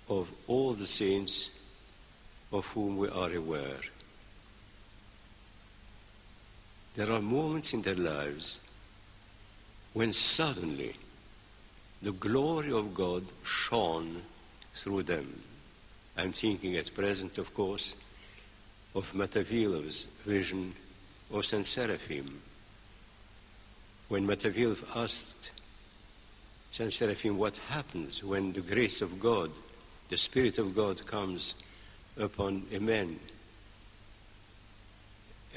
of 0.08 0.32
all 0.46 0.72
the 0.72 0.86
saints 0.86 1.50
of 2.52 2.66
whom 2.68 2.96
we 2.96 3.08
are 3.08 3.34
aware. 3.34 3.80
There 6.96 7.10
are 7.10 7.20
moments 7.20 7.74
in 7.74 7.82
their 7.82 7.94
lives 7.94 8.60
when 9.92 10.12
suddenly 10.12 10.94
the 12.02 12.12
glory 12.12 12.72
of 12.72 12.94
God 12.94 13.24
shone 13.44 14.22
through 14.72 15.02
them. 15.04 15.40
I'm 16.16 16.32
thinking 16.32 16.76
at 16.76 16.94
present, 16.94 17.38
of 17.38 17.52
course, 17.54 17.96
of 18.94 19.12
Motovilov's 19.12 20.04
vision 20.24 20.72
of 21.32 21.44
Saint 21.44 21.66
Seraphim. 21.66 22.40
When 24.08 24.26
Motovilov 24.26 24.84
asked 24.96 25.50
Saint 26.70 26.92
Seraphim 26.92 27.38
what 27.38 27.56
happens 27.56 28.22
when 28.22 28.52
the 28.52 28.60
grace 28.60 29.02
of 29.02 29.18
God, 29.20 29.50
the 30.08 30.16
Spirit 30.16 30.58
of 30.58 30.74
God 30.76 31.04
comes 31.06 31.54
upon 32.18 32.66
a 32.72 32.78
man. 32.78 33.18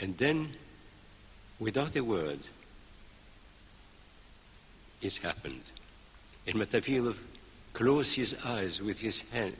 And 0.02 0.18
then 0.18 0.50
Without 1.60 1.96
a 1.96 2.04
word, 2.04 2.40
it 5.02 5.16
happened. 5.18 5.62
And 6.46 6.56
Motovilov 6.56 7.18
closed 7.74 8.16
his 8.16 8.46
eyes 8.46 8.82
with 8.82 9.00
his 9.00 9.22
hand. 9.32 9.56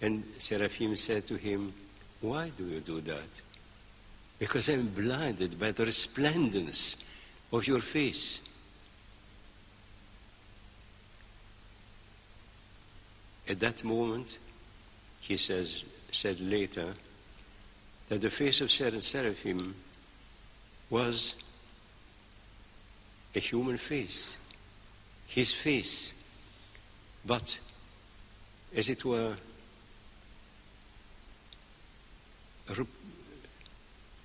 And 0.00 0.24
Seraphim 0.38 0.96
said 0.96 1.26
to 1.26 1.36
him, 1.36 1.72
Why 2.20 2.50
do 2.56 2.64
you 2.64 2.80
do 2.80 3.00
that? 3.02 3.40
Because 4.38 4.68
I'm 4.68 4.88
blinded 4.88 5.58
by 5.58 5.72
the 5.72 5.84
resplendence 5.84 7.04
of 7.52 7.66
your 7.66 7.80
face. 7.80 8.42
At 13.48 13.60
that 13.60 13.82
moment, 13.84 14.38
he 15.20 15.36
says, 15.36 15.84
said 16.12 16.40
later, 16.40 16.92
that 18.08 18.20
the 18.20 18.30
face 18.30 18.60
of 18.60 18.70
Seraphim 18.70 19.74
was 20.90 21.34
a 23.34 23.38
human 23.38 23.76
face, 23.76 24.38
his 25.26 25.52
face, 25.52 26.30
but 27.24 27.58
as 28.74 28.88
it 28.88 29.04
were, 29.04 29.34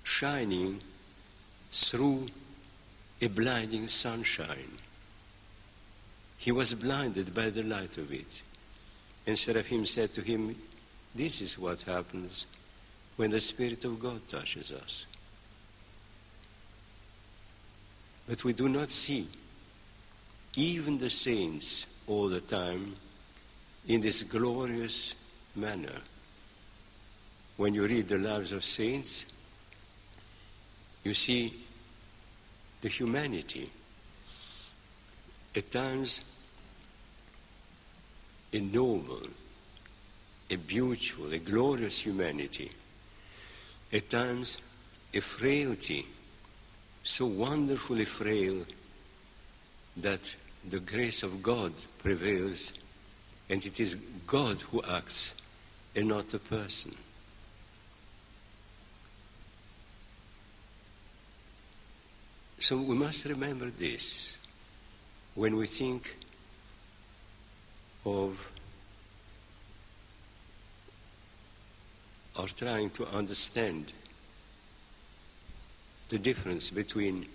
shining 0.04 0.80
through 1.70 2.28
a 3.20 3.26
blinding 3.28 3.88
sunshine. 3.88 4.78
He 6.38 6.52
was 6.52 6.74
blinded 6.74 7.34
by 7.34 7.50
the 7.50 7.62
light 7.62 7.96
of 7.96 8.12
it. 8.12 8.42
And 9.26 9.38
Seraphim 9.38 9.86
said 9.86 10.12
to 10.14 10.20
him, 10.20 10.54
This 11.14 11.40
is 11.40 11.58
what 11.58 11.80
happens 11.82 12.46
when 13.16 13.30
the 13.30 13.40
Spirit 13.40 13.84
of 13.84 13.98
God 14.00 14.28
touches 14.28 14.72
us. 14.72 15.06
But 18.28 18.44
we 18.44 18.52
do 18.52 18.68
not 18.68 18.90
see 18.90 19.26
even 20.56 20.98
the 20.98 21.10
saints 21.10 21.86
all 22.06 22.28
the 22.28 22.40
time 22.40 22.94
in 23.86 24.00
this 24.00 24.22
glorious 24.22 25.14
manner. 25.56 26.00
When 27.56 27.74
you 27.74 27.86
read 27.86 28.08
the 28.08 28.18
lives 28.18 28.52
of 28.52 28.64
saints, 28.64 29.32
you 31.04 31.14
see 31.14 31.52
the 32.80 32.88
humanity. 32.88 33.70
At 35.54 35.70
times, 35.70 36.22
a 38.52 38.58
noble, 38.58 39.22
a 40.50 40.56
beautiful, 40.56 41.32
a 41.32 41.38
glorious 41.38 42.00
humanity. 42.00 42.70
At 43.92 44.10
times, 44.10 44.60
a 45.12 45.20
frailty 45.20 46.06
so 47.04 47.26
wonderfully 47.26 48.04
frail 48.04 48.64
that 49.98 50.34
the 50.68 50.80
grace 50.80 51.22
of 51.22 51.42
God 51.42 51.72
prevails 51.98 52.72
and 53.50 53.64
it 53.64 53.78
is 53.78 53.96
God 54.26 54.60
who 54.60 54.82
acts 54.82 55.42
and 55.94 56.08
not 56.08 56.32
a 56.32 56.38
person. 56.38 56.94
So 62.64 62.78
we 62.78 62.94
must 62.94 63.26
remember 63.26 63.66
this 63.66 64.38
when 65.34 65.54
we 65.58 65.66
think 65.66 66.16
of 68.06 68.52
or 72.38 72.46
trying 72.48 72.88
to 72.92 73.06
understand 73.08 73.92
the 76.08 76.18
difference 76.18 76.70
between 76.70 77.26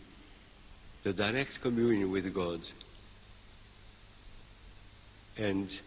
the 1.03 1.13
direct 1.13 1.61
communion 1.61 2.09
with 2.09 2.33
God 2.33 2.61
and 5.37 5.79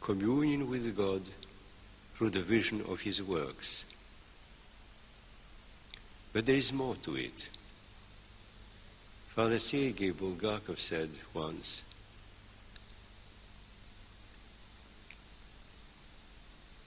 communion 0.00 0.70
with 0.70 0.96
God 0.96 1.20
through 2.14 2.30
the 2.30 2.40
vision 2.40 2.82
of 2.88 3.02
His 3.02 3.22
works. 3.22 3.84
But 6.32 6.46
there 6.46 6.56
is 6.56 6.72
more 6.72 6.94
to 7.02 7.16
it. 7.16 7.50
Father 9.36 9.58
Sergei 9.58 10.12
Bulgakov 10.12 10.78
said 10.78 11.10
once, 11.34 11.84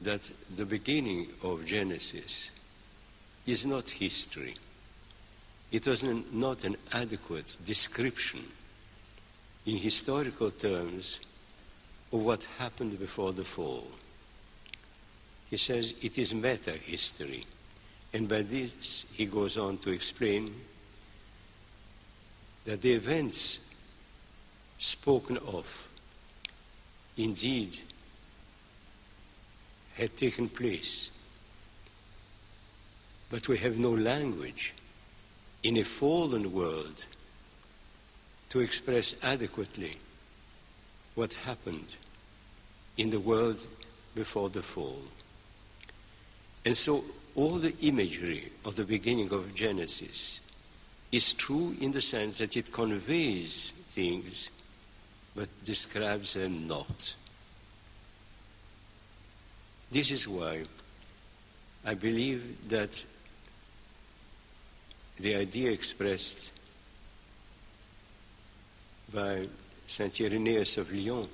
that 0.01 0.31
the 0.55 0.65
beginning 0.65 1.27
of 1.43 1.63
Genesis 1.63 2.49
is 3.45 3.67
not 3.67 3.87
history. 3.87 4.55
It 5.71 5.85
was 5.85 6.03
not 6.03 6.63
an 6.63 6.77
adequate 6.91 7.55
description 7.63 8.41
in 9.67 9.77
historical 9.77 10.49
terms 10.49 11.19
of 12.11 12.21
what 12.25 12.47
happened 12.57 12.97
before 12.97 13.31
the 13.31 13.43
fall. 13.43 13.85
He 15.51 15.57
says 15.57 15.93
it 16.01 16.17
is 16.17 16.33
meta 16.33 16.71
history. 16.71 17.45
And 18.11 18.27
by 18.27 18.41
this, 18.41 19.05
he 19.13 19.27
goes 19.27 19.55
on 19.55 19.77
to 19.79 19.91
explain 19.91 20.51
that 22.69 22.83
the 22.83 22.91
events 22.91 23.81
spoken 24.77 25.37
of 25.37 25.89
indeed 27.17 27.79
had 29.95 30.15
taken 30.15 30.47
place. 30.47 31.09
But 33.31 33.47
we 33.47 33.57
have 33.57 33.79
no 33.79 33.89
language 33.89 34.75
in 35.63 35.77
a 35.77 35.83
fallen 35.83 36.53
world 36.53 37.07
to 38.49 38.59
express 38.59 39.15
adequately 39.23 39.97
what 41.15 41.33
happened 41.33 41.95
in 42.97 43.09
the 43.09 43.19
world 43.19 43.65
before 44.13 44.51
the 44.51 44.61
fall. 44.61 45.01
And 46.63 46.77
so 46.77 47.03
all 47.33 47.57
the 47.57 47.75
imagery 47.81 48.51
of 48.63 48.75
the 48.75 48.85
beginning 48.85 49.33
of 49.33 49.55
Genesis 49.55 50.41
is 51.11 51.33
true 51.33 51.75
in 51.81 51.91
the 51.91 52.01
sense 52.01 52.37
that 52.37 52.55
it 52.55 52.71
conveys 52.71 53.71
things 53.71 54.49
but 55.35 55.47
describes 55.63 56.33
them 56.33 56.67
not. 56.67 57.15
This 59.91 60.11
is 60.11 60.27
why 60.27 60.63
I 61.85 61.93
believe 61.95 62.69
that 62.69 63.03
the 65.19 65.35
idea 65.35 65.71
expressed 65.71 66.51
by 69.13 69.47
Saint 69.87 70.21
Irenaeus 70.21 70.77
of 70.77 70.93
Lyon 70.93 71.27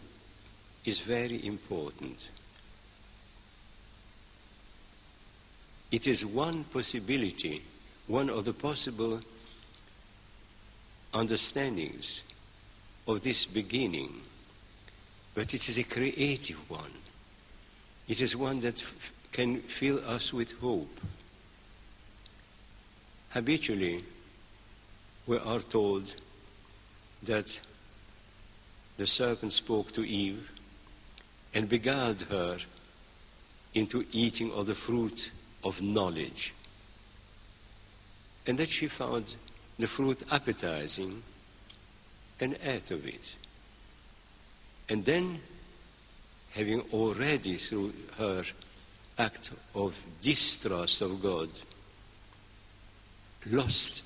is 0.86 1.02
very 1.02 1.46
important. 1.46 2.30
It 5.92 6.08
is 6.08 6.26
one 6.26 6.64
possibility, 6.66 7.62
one 8.08 8.30
of 8.30 8.46
the 8.46 8.54
possible 8.54 9.20
understandings 11.15 12.23
of 13.08 13.21
this 13.21 13.45
beginning, 13.45 14.13
but 15.34 15.54
it 15.54 15.67
is 15.67 15.78
a 15.78 15.84
creative 15.84 16.69
one. 16.69 16.91
It 18.08 18.21
is 18.21 18.36
one 18.36 18.60
that 18.62 18.82
f- 18.82 19.13
can 19.32 19.62
fill 19.62 19.99
us 20.08 20.34
with 20.34 20.60
hope. 20.60 20.99
Habitually, 23.30 24.04
we 25.25 25.38
are 25.38 25.60
told 25.60 26.15
that 27.23 27.60
the 28.97 29.08
serpent 29.08 29.54
spoke 29.54 29.91
to 29.93 30.08
Eve 30.08 30.51
and 31.54 31.67
beguiled 31.67 32.23
her 32.23 32.58
into 33.73 34.06
eating 34.12 34.51
of 34.51 34.67
the 34.67 34.75
fruit 34.75 35.32
of 35.63 35.82
knowledge, 35.82 36.54
and 38.47 38.58
that 38.58 38.69
she 38.69 38.88
found 38.88 39.36
the 39.78 39.88
fruit 39.88 40.24
appetizing 40.32 41.22
and 42.40 42.58
ate 42.64 42.92
of 42.92 43.08
it. 43.08 43.36
And 44.90 45.04
then, 45.06 45.40
having 46.52 46.82
already 46.94 47.56
through 47.56 47.94
her 48.18 48.44
act 49.18 49.52
of 49.74 50.06
distrust 50.22 51.02
of 51.02 51.22
God 51.22 51.50
lost 53.50 54.04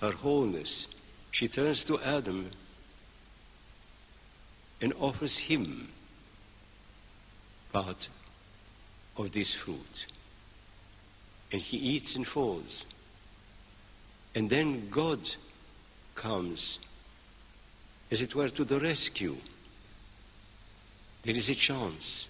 her 0.00 0.10
wholeness, 0.10 0.88
she 1.30 1.48
turns 1.48 1.84
to 1.84 2.00
Adam 2.00 2.50
and 4.80 4.92
offers 5.00 5.38
him 5.38 5.88
part 7.72 8.08
of 9.16 9.32
this 9.32 9.54
fruit. 9.54 10.06
And 11.52 11.60
he 11.60 11.76
eats 11.76 12.16
and 12.16 12.26
falls. 12.26 12.86
And 14.34 14.50
then 14.50 14.88
God 14.90 15.20
comes, 16.14 16.80
as 18.10 18.20
it 18.20 18.34
were, 18.34 18.48
to 18.48 18.64
the 18.64 18.78
rescue. 18.80 19.36
There 21.22 21.34
is 21.34 21.48
a 21.48 21.54
chance. 21.54 22.28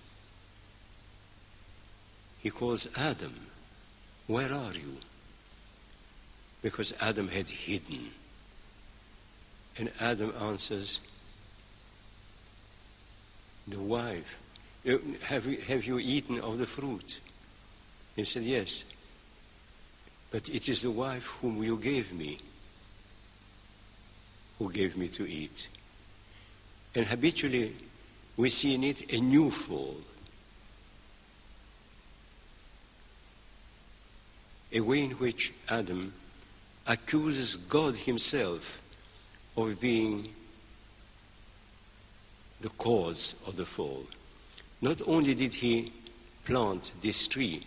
He 2.40 2.50
calls 2.50 2.88
Adam, 2.96 3.34
Where 4.26 4.52
are 4.52 4.74
you? 4.74 4.96
Because 6.62 6.94
Adam 7.00 7.28
had 7.28 7.48
hidden. 7.48 8.10
And 9.78 9.90
Adam 9.98 10.32
answers, 10.40 11.00
The 13.66 13.80
wife, 13.80 14.40
"Uh, 14.86 14.98
have 15.24 15.46
you, 15.46 15.56
have 15.62 15.84
you 15.84 15.98
eaten 15.98 16.38
of 16.40 16.58
the 16.58 16.66
fruit? 16.66 17.18
He 18.14 18.24
said, 18.24 18.42
Yes. 18.42 18.84
But 20.34 20.48
it 20.48 20.68
is 20.68 20.82
the 20.82 20.90
wife 20.90 21.26
whom 21.40 21.62
you 21.62 21.78
gave 21.78 22.12
me 22.12 22.40
who 24.58 24.72
gave 24.72 24.96
me 24.96 25.06
to 25.06 25.24
eat. 25.30 25.68
And 26.92 27.06
habitually, 27.06 27.72
we 28.36 28.50
see 28.50 28.74
in 28.74 28.82
it 28.82 29.12
a 29.12 29.20
new 29.20 29.48
fall, 29.48 29.96
a 34.72 34.80
way 34.80 35.04
in 35.04 35.12
which 35.12 35.52
Adam 35.68 36.12
accuses 36.84 37.54
God 37.54 37.94
himself 37.94 38.82
of 39.56 39.78
being 39.78 40.30
the 42.60 42.70
cause 42.70 43.36
of 43.46 43.54
the 43.54 43.64
fall. 43.64 44.02
Not 44.82 45.00
only 45.06 45.36
did 45.36 45.54
he 45.54 45.92
plant 46.44 46.90
this 47.02 47.28
tree, 47.28 47.62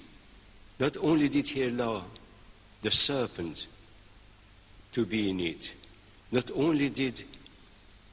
not 0.81 0.97
only 0.97 1.29
did 1.29 1.47
he 1.47 1.63
allow 1.63 2.03
the 2.87 2.91
serpent 2.91 3.67
to 4.93 5.05
be 5.05 5.29
in 5.29 5.41
it, 5.41 5.73
not 6.31 6.49
only 6.55 6.87
did 6.87 7.21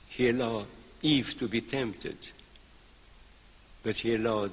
he 0.09 0.31
allow 0.31 0.65
Eve 1.01 1.37
to 1.37 1.47
be 1.47 1.61
tempted, 1.61 2.17
but 3.85 3.95
he 3.99 4.17
allowed 4.17 4.51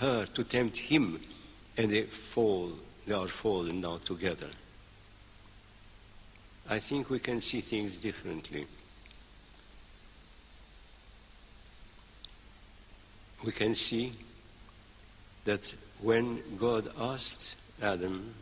her 0.00 0.26
to 0.26 0.42
tempt 0.42 0.76
him, 0.76 1.20
and 1.78 1.92
they 1.92 2.02
fall, 2.02 2.72
they 3.06 3.14
are 3.14 3.28
fallen 3.28 3.80
now 3.80 3.98
together. 3.98 4.48
I 6.68 6.80
think 6.80 7.08
we 7.08 7.20
can 7.20 7.40
see 7.40 7.60
things 7.60 8.00
differently. 8.00 8.66
We 13.44 13.52
can 13.52 13.76
see 13.76 14.10
that 15.44 15.72
when 16.00 16.42
God 16.58 16.88
asked 16.98 17.54
Adam 17.80 18.34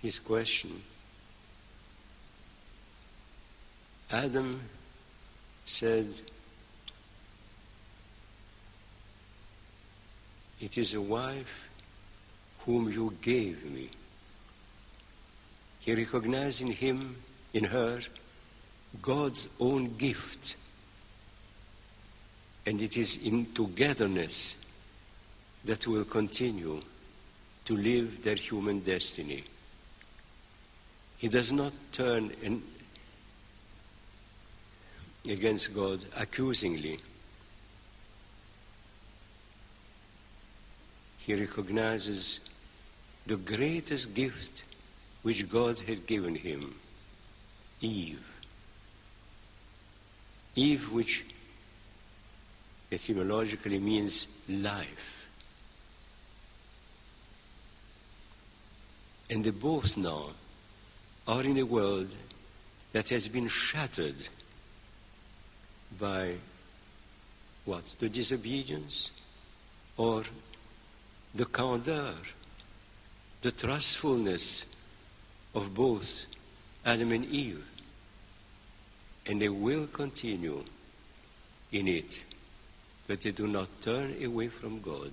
his 0.00 0.20
question, 0.20 0.70
Adam 4.10 4.60
said, 5.64 6.06
It 10.60 10.76
is 10.76 10.94
a 10.94 11.00
wife 11.00 11.68
whom 12.64 12.90
you 12.90 13.14
gave 13.22 13.64
me. 13.70 13.88
He 15.80 15.94
recognized 15.94 16.62
in 16.62 16.72
him, 16.72 17.16
in 17.54 17.64
her, 17.64 18.00
God's 19.00 19.48
own 19.60 19.96
gift. 19.96 20.56
And 22.66 22.82
it 22.82 22.96
is 22.96 23.26
in 23.26 23.46
togetherness 23.52 24.64
that 25.64 25.86
will 25.86 26.04
continue 26.04 26.80
to 27.64 27.76
live 27.76 28.22
their 28.24 28.34
human 28.34 28.80
destiny. 28.80 29.44
He 31.18 31.28
does 31.28 31.52
not 31.52 31.72
turn 31.90 32.30
in, 32.42 32.62
against 35.28 35.74
God 35.74 35.98
accusingly. 36.16 37.00
He 41.18 41.34
recognizes 41.34 42.40
the 43.26 43.36
greatest 43.36 44.14
gift 44.14 44.64
which 45.22 45.48
God 45.50 45.80
had 45.80 46.06
given 46.06 46.36
him 46.36 46.74
Eve. 47.80 48.40
Eve, 50.56 50.92
which 50.92 51.26
etymologically 52.90 53.78
means 53.78 54.26
life. 54.48 55.28
And 59.30 59.44
they 59.44 59.50
both 59.50 59.96
now 59.96 60.30
are 61.28 61.42
in 61.42 61.58
a 61.58 61.62
world 61.62 62.08
that 62.92 63.10
has 63.10 63.28
been 63.28 63.46
shattered 63.48 64.16
by 66.00 66.32
what? 67.66 67.84
The 67.98 68.08
disobedience 68.08 69.10
or 69.98 70.22
the 71.34 71.44
candor, 71.44 72.14
the 73.42 73.50
trustfulness 73.50 74.74
of 75.54 75.74
both 75.74 76.26
Adam 76.86 77.12
and 77.12 77.26
Eve. 77.26 77.62
And 79.26 79.42
they 79.42 79.50
will 79.50 79.86
continue 79.86 80.64
in 81.70 81.88
it, 81.88 82.24
but 83.06 83.20
they 83.20 83.32
do 83.32 83.46
not 83.46 83.68
turn 83.82 84.14
away 84.24 84.48
from 84.48 84.80
God. 84.80 85.12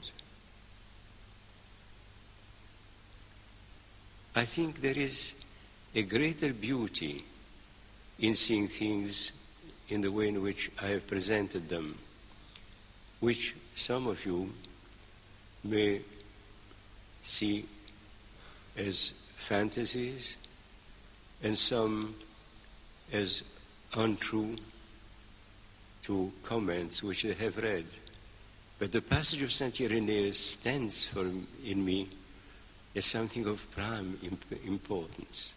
I 4.34 4.46
think 4.46 4.80
there 4.80 4.98
is 4.98 5.45
a 5.96 6.02
greater 6.02 6.52
beauty 6.52 7.24
in 8.20 8.36
seeing 8.36 8.68
things 8.68 9.32
in 9.88 10.02
the 10.02 10.12
way 10.12 10.28
in 10.28 10.42
which 10.42 10.70
I 10.82 10.88
have 10.88 11.08
presented 11.08 11.70
them, 11.70 11.98
which 13.22 13.56
some 13.76 14.08
of 14.08 14.26
you 14.26 14.52
may 15.64 16.02
see 17.22 17.66
as 18.78 19.14
fantasies 19.38 20.36
and 21.42 21.58
some 21.58 22.14
as 23.14 23.44
untrue 23.96 24.58
to 26.02 26.32
comments 26.44 27.02
which 27.02 27.24
they 27.24 27.34
have 27.34 27.58
read. 27.58 27.86
But 28.80 28.92
the 28.92 29.02
passage 29.02 29.42
of 29.42 29.52
Saint 29.54 29.80
Irenaeus 29.80 30.38
stands 30.38 31.06
for 31.06 31.26
in 31.64 31.86
me 31.86 32.10
as 32.94 33.06
something 33.06 33.46
of 33.48 33.70
prime 33.72 34.18
imp- 34.24 34.66
importance. 34.66 35.54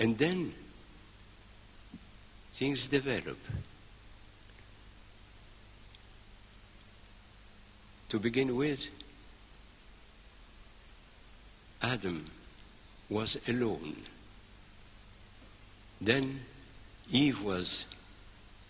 And 0.00 0.16
then 0.16 0.54
things 2.54 2.88
develop. 2.88 3.36
To 8.08 8.18
begin 8.18 8.56
with, 8.56 8.88
Adam 11.82 12.24
was 13.10 13.46
alone. 13.46 13.96
Then 16.00 16.40
Eve 17.10 17.44
was 17.44 17.86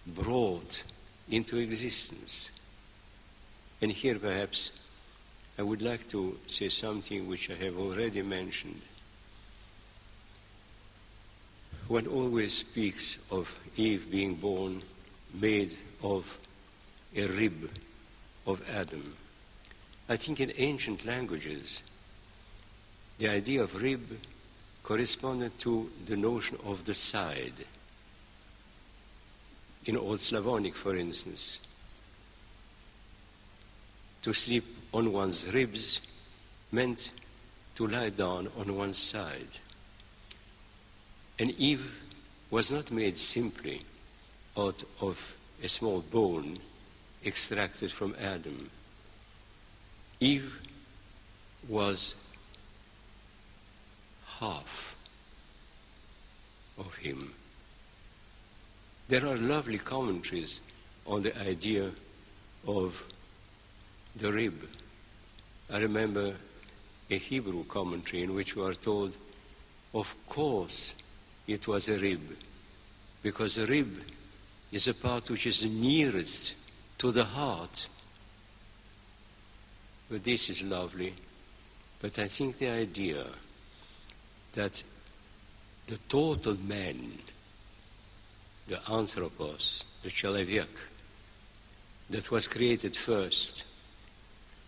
brought 0.07 0.83
into 1.31 1.59
existence. 1.59 2.51
And 3.81 3.93
here 3.93 4.19
perhaps 4.19 4.73
I 5.57 5.63
would 5.63 5.81
like 5.81 6.09
to 6.09 6.39
say 6.49 6.69
something 6.69 7.29
which 7.29 7.51
I 7.51 7.55
have 7.55 7.79
already 7.79 8.23
mentioned. 8.23 8.83
One 11.91 12.07
always 12.07 12.55
speaks 12.55 13.19
of 13.33 13.53
Eve 13.77 14.13
being 14.13 14.37
born 14.37 14.81
made 15.35 15.77
of 16.05 16.39
a 17.17 17.27
rib 17.27 17.69
of 18.47 18.63
Adam. 18.71 19.13
I 20.09 20.15
think 20.15 20.39
in 20.39 20.53
ancient 20.57 21.05
languages, 21.05 21.83
the 23.19 23.29
idea 23.29 23.65
of 23.65 23.83
rib 23.83 24.07
corresponded 24.85 25.59
to 25.59 25.91
the 26.07 26.17
notion 26.17 26.59
of 26.65 26.85
the 26.85 26.95
side. 26.95 27.67
In 29.85 29.97
Old 29.97 30.21
Slavonic, 30.21 30.77
for 30.77 30.95
instance, 30.95 31.59
to 34.23 34.33
sleep 34.33 34.65
on 34.95 35.13
one's 35.13 35.53
ribs 35.53 36.07
meant 36.71 37.11
to 37.75 37.89
lie 37.89 38.11
down 38.11 38.47
on 38.57 38.77
one's 38.77 38.99
side. 38.99 39.59
And 41.41 41.59
Eve 41.59 42.03
was 42.51 42.71
not 42.71 42.93
made 42.93 43.17
simply 43.17 43.81
out 44.59 44.85
of 45.01 45.39
a 45.63 45.71
small 45.71 46.01
bone 46.03 46.59
extracted 47.25 47.91
from 47.91 48.15
Adam. 48.21 48.69
Eve 50.21 50.61
was 51.67 52.15
half 54.39 54.97
of 56.79 56.95
him. 56.97 57.33
There 59.09 59.27
are 59.27 59.39
lovely 59.39 59.79
commentaries 59.79 60.61
on 61.07 61.23
the 61.23 61.35
idea 61.49 61.89
of 62.69 63.07
the 64.15 64.31
rib. 64.31 64.69
I 65.73 65.79
remember 65.79 66.35
a 67.09 67.17
Hebrew 67.17 67.65
commentary 67.65 68.25
in 68.25 68.35
which 68.35 68.57
we 68.57 68.63
are 68.63 68.75
told, 68.75 69.17
of 69.95 70.15
course 70.29 70.95
it 71.47 71.67
was 71.67 71.89
a 71.89 71.99
rib, 71.99 72.37
because 73.23 73.59
a 73.59 73.67
rib 73.67 74.03
is 74.73 74.89
a 74.89 74.95
part 74.95 75.31
which 75.31 75.47
is 75.47 75.63
the 75.63 75.69
nearest 75.69 76.55
to 76.99 77.11
the 77.11 77.25
heart. 77.25 77.89
But 80.11 80.25
this 80.25 80.51
is 80.51 80.63
lovely. 80.63 81.15
But 82.01 82.19
I 82.19 82.29
think 82.29 82.59
the 82.59 82.69
idea 82.69 83.25
that 84.55 84.83
the 85.87 85.99
total 86.09 86.57
man, 86.67 87.19
the 88.69 88.81
anthropos, 88.91 89.85
the 90.03 90.09
chelovek, 90.09 90.69
that 92.11 92.31
was 92.31 92.49
created 92.49 92.97
first, 92.97 93.67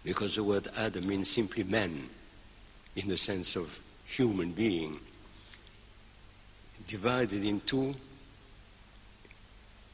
because 0.05 0.37
the 0.37 0.45
word 0.45 0.69
Adam 0.77 1.07
means 1.07 1.31
simply 1.31 1.65
man 1.65 2.09
in 2.97 3.09
the 3.09 3.17
sense 3.17 3.57
of 3.57 3.81
human 4.05 4.53
being 4.53 5.01
divided 6.87 7.45
in 7.45 7.61
two 7.61 7.95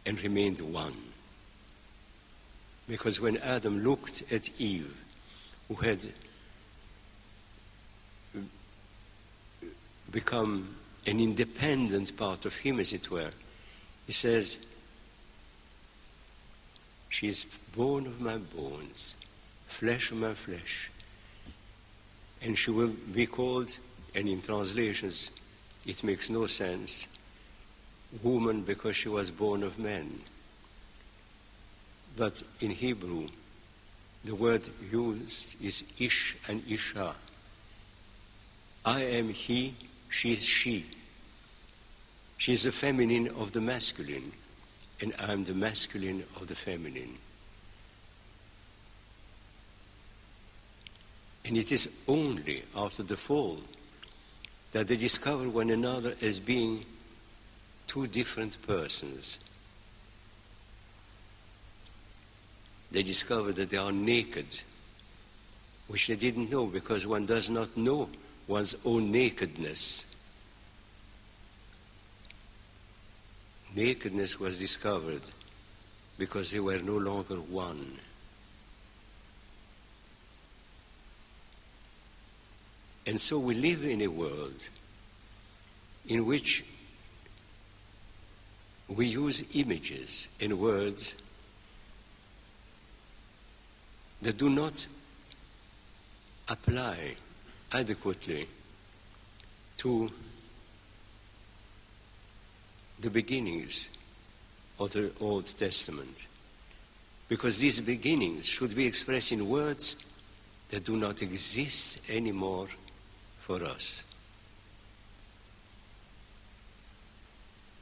and 0.06 0.20
remained 0.22 0.60
one. 0.60 0.94
Because 2.88 3.20
when 3.20 3.36
Adam 3.38 3.84
looked 3.84 4.32
at 4.32 4.50
Eve, 4.58 5.04
who 5.68 5.74
had 5.74 6.06
become 10.10 10.74
an 11.06 11.20
independent 11.20 12.16
part 12.16 12.46
of 12.46 12.56
him, 12.56 12.80
as 12.80 12.92
it 12.92 13.10
were, 13.10 13.30
he 14.06 14.12
says, 14.12 14.66
She 17.10 17.28
is 17.28 17.44
bone 17.76 18.06
of 18.06 18.20
my 18.20 18.38
bones, 18.38 19.16
flesh 19.66 20.10
of 20.10 20.18
my 20.18 20.32
flesh. 20.32 20.90
And 22.40 22.56
she 22.56 22.70
will 22.70 22.94
be 23.12 23.26
called, 23.26 23.76
and 24.14 24.28
in 24.28 24.40
translations 24.40 25.30
it 25.88 26.04
makes 26.04 26.28
no 26.28 26.46
sense, 26.46 27.08
woman 28.22 28.60
because 28.60 28.94
she 28.94 29.08
was 29.08 29.30
born 29.30 29.62
of 29.62 29.78
men. 29.78 30.20
But 32.14 32.42
in 32.60 32.72
Hebrew, 32.72 33.28
the 34.22 34.34
word 34.34 34.68
used 34.92 35.64
is 35.64 35.84
ish 35.98 36.36
and 36.46 36.62
isha. 36.68 37.14
I 38.84 39.02
am 39.02 39.30
he, 39.30 39.74
she 40.10 40.32
is 40.32 40.44
she. 40.44 40.84
She 42.36 42.52
is 42.52 42.64
the 42.64 42.72
feminine 42.72 43.28
of 43.28 43.52
the 43.52 43.62
masculine, 43.62 44.32
and 45.00 45.14
I 45.18 45.32
am 45.32 45.44
the 45.44 45.54
masculine 45.54 46.24
of 46.36 46.48
the 46.48 46.54
feminine. 46.54 47.16
And 51.46 51.56
it 51.56 51.72
is 51.72 52.04
only 52.06 52.64
after 52.76 53.02
the 53.02 53.16
fall 53.16 53.60
that 54.78 54.86
they 54.86 54.96
discover 54.96 55.48
one 55.48 55.70
another 55.70 56.14
as 56.22 56.38
being 56.38 56.84
two 57.88 58.06
different 58.06 58.64
persons. 58.64 59.40
They 62.92 63.02
discover 63.02 63.50
that 63.50 63.70
they 63.70 63.76
are 63.76 63.90
naked, 63.90 64.46
which 65.88 66.06
they 66.06 66.14
didn't 66.14 66.48
know 66.52 66.66
because 66.66 67.08
one 67.08 67.26
does 67.26 67.50
not 67.50 67.76
know 67.76 68.08
one's 68.46 68.76
own 68.84 69.10
nakedness. 69.10 70.14
Nakedness 73.74 74.38
was 74.38 74.60
discovered 74.60 75.22
because 76.18 76.52
they 76.52 76.60
were 76.60 76.78
no 76.78 76.98
longer 76.98 77.34
one. 77.34 77.98
And 83.08 83.18
so 83.18 83.38
we 83.38 83.54
live 83.54 83.84
in 83.84 84.02
a 84.02 84.08
world 84.08 84.68
in 86.08 86.26
which 86.26 86.62
we 88.86 89.06
use 89.06 89.56
images 89.56 90.28
and 90.42 90.60
words 90.60 91.14
that 94.20 94.36
do 94.36 94.50
not 94.50 94.86
apply 96.50 97.14
adequately 97.72 98.46
to 99.78 100.10
the 103.00 103.08
beginnings 103.08 103.88
of 104.78 104.92
the 104.92 105.12
Old 105.18 105.46
Testament. 105.46 106.26
Because 107.26 107.58
these 107.58 107.80
beginnings 107.80 108.46
should 108.46 108.76
be 108.76 108.84
expressed 108.84 109.32
in 109.32 109.48
words 109.48 109.96
that 110.68 110.84
do 110.84 110.98
not 110.98 111.22
exist 111.22 112.10
anymore 112.10 112.68
for 113.48 113.64
us. 113.64 114.04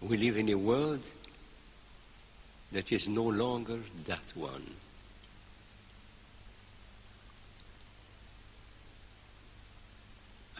We 0.00 0.16
live 0.16 0.36
in 0.36 0.48
a 0.48 0.54
world 0.54 1.10
that 2.70 2.92
is 2.92 3.08
no 3.08 3.24
longer 3.24 3.78
that 4.04 4.32
one. 4.36 4.64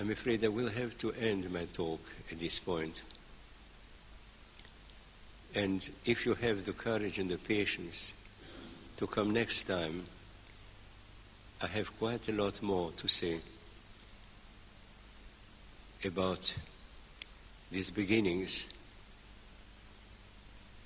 I'm 0.01 0.11
afraid 0.11 0.45
I 0.45 0.49
will 0.49 0.71
have 0.71 0.99
to 0.99 1.12
end 1.12 1.53
my 1.53 1.66
talk 1.73 2.01
at 2.33 2.40
this 2.40 2.59
point. 2.59 3.03
And 5.55 5.88
if 6.05 6.27
you 6.27 6.35
have 6.35 6.64
the 6.64 6.73
courage 6.73 7.21
and 7.21 7.31
the 7.31 7.38
patience 7.38 8.12
to 8.97 9.07
come 9.07 9.31
next 9.31 9.69
time, 9.69 10.03
I 11.62 11.68
have 11.68 11.97
quite 11.97 12.28
a 12.28 12.33
lot 12.33 12.61
more 12.61 12.91
to 12.97 13.07
say 13.07 13.39
about 16.05 16.55
these 17.70 17.90
beginnings, 17.90 18.72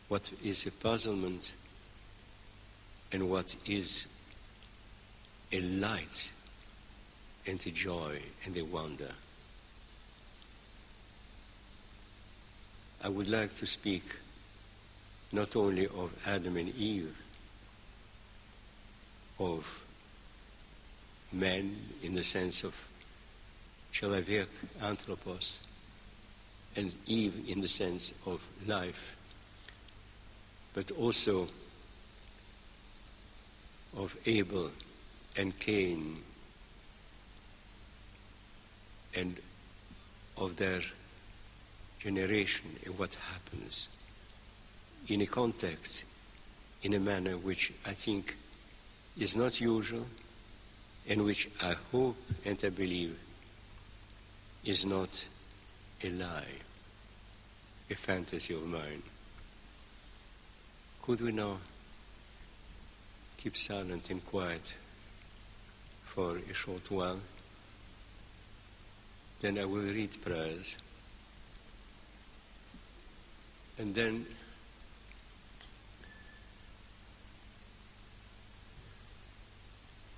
what 0.08 0.32
is 0.42 0.66
a 0.66 0.72
puzzlement 0.72 1.52
and 3.12 3.28
what 3.28 3.54
is 3.66 4.08
a 5.52 5.60
light 5.60 6.32
and 7.46 7.64
a 7.66 7.70
joy 7.70 8.20
and 8.44 8.56
a 8.56 8.64
wonder. 8.64 9.10
I 13.02 13.08
would 13.08 13.28
like 13.28 13.56
to 13.56 13.66
speak 13.66 14.04
not 15.32 15.56
only 15.56 15.86
of 15.86 16.12
Adam 16.26 16.56
and 16.56 16.74
Eve, 16.76 17.16
of 19.38 19.86
man 21.32 21.76
in 22.02 22.14
the 22.14 22.24
sense 22.24 22.62
of 22.62 22.89
человек, 23.91 24.49
anthropos, 24.81 25.61
and 26.75 26.93
Eve 27.07 27.47
in 27.47 27.61
the 27.61 27.67
sense 27.67 28.13
of 28.25 28.41
life, 28.67 29.15
but 30.73 30.91
also 30.91 31.47
of 33.97 34.17
Abel 34.25 34.69
and 35.37 35.57
Cain 35.59 36.17
and 39.15 39.37
of 40.37 40.57
their 40.57 40.81
generation 41.99 42.69
and 42.85 42.99
what 42.99 43.15
happens 43.15 43.89
in 45.07 45.21
a 45.21 45.25
context 45.25 46.05
in 46.83 46.93
a 46.93 46.99
manner 46.99 47.37
which 47.37 47.73
I 47.85 47.93
think 47.93 48.35
is 49.17 49.37
not 49.37 49.61
usual 49.61 50.05
and 51.07 51.23
which 51.23 51.49
I 51.63 51.75
hope 51.91 52.17
and 52.45 52.59
I 52.63 52.69
believe 52.69 53.17
is 54.64 54.84
not 54.84 55.26
a 56.04 56.10
lie, 56.10 56.58
a 57.90 57.94
fantasy 57.94 58.54
of 58.54 58.66
mine. 58.66 59.02
Could 61.02 61.20
we 61.22 61.32
now 61.32 61.56
keep 63.38 63.56
silent 63.56 64.10
and 64.10 64.24
quiet 64.26 64.74
for 66.04 66.36
a 66.36 66.54
short 66.54 66.90
while? 66.90 67.20
Then 69.40 69.58
I 69.58 69.64
will 69.64 69.82
read 69.82 70.20
prayers. 70.20 70.76
And 73.78 73.94
then 73.94 74.26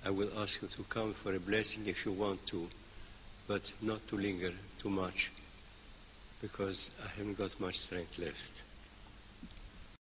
I 0.05 0.09
will 0.09 0.29
ask 0.37 0.61
you 0.61 0.67
to 0.67 0.83
come 0.83 1.13
for 1.13 1.33
a 1.33 1.39
blessing 1.39 1.83
if 1.85 2.05
you 2.05 2.11
want 2.11 2.45
to, 2.47 2.67
but 3.47 3.71
not 3.81 4.05
to 4.07 4.17
linger 4.17 4.51
too 4.79 4.89
much 4.89 5.31
because 6.41 6.91
I 7.03 7.07
haven't 7.17 7.37
got 7.37 7.59
much 7.59 7.79
strength 7.79 8.19
left. 8.19 8.63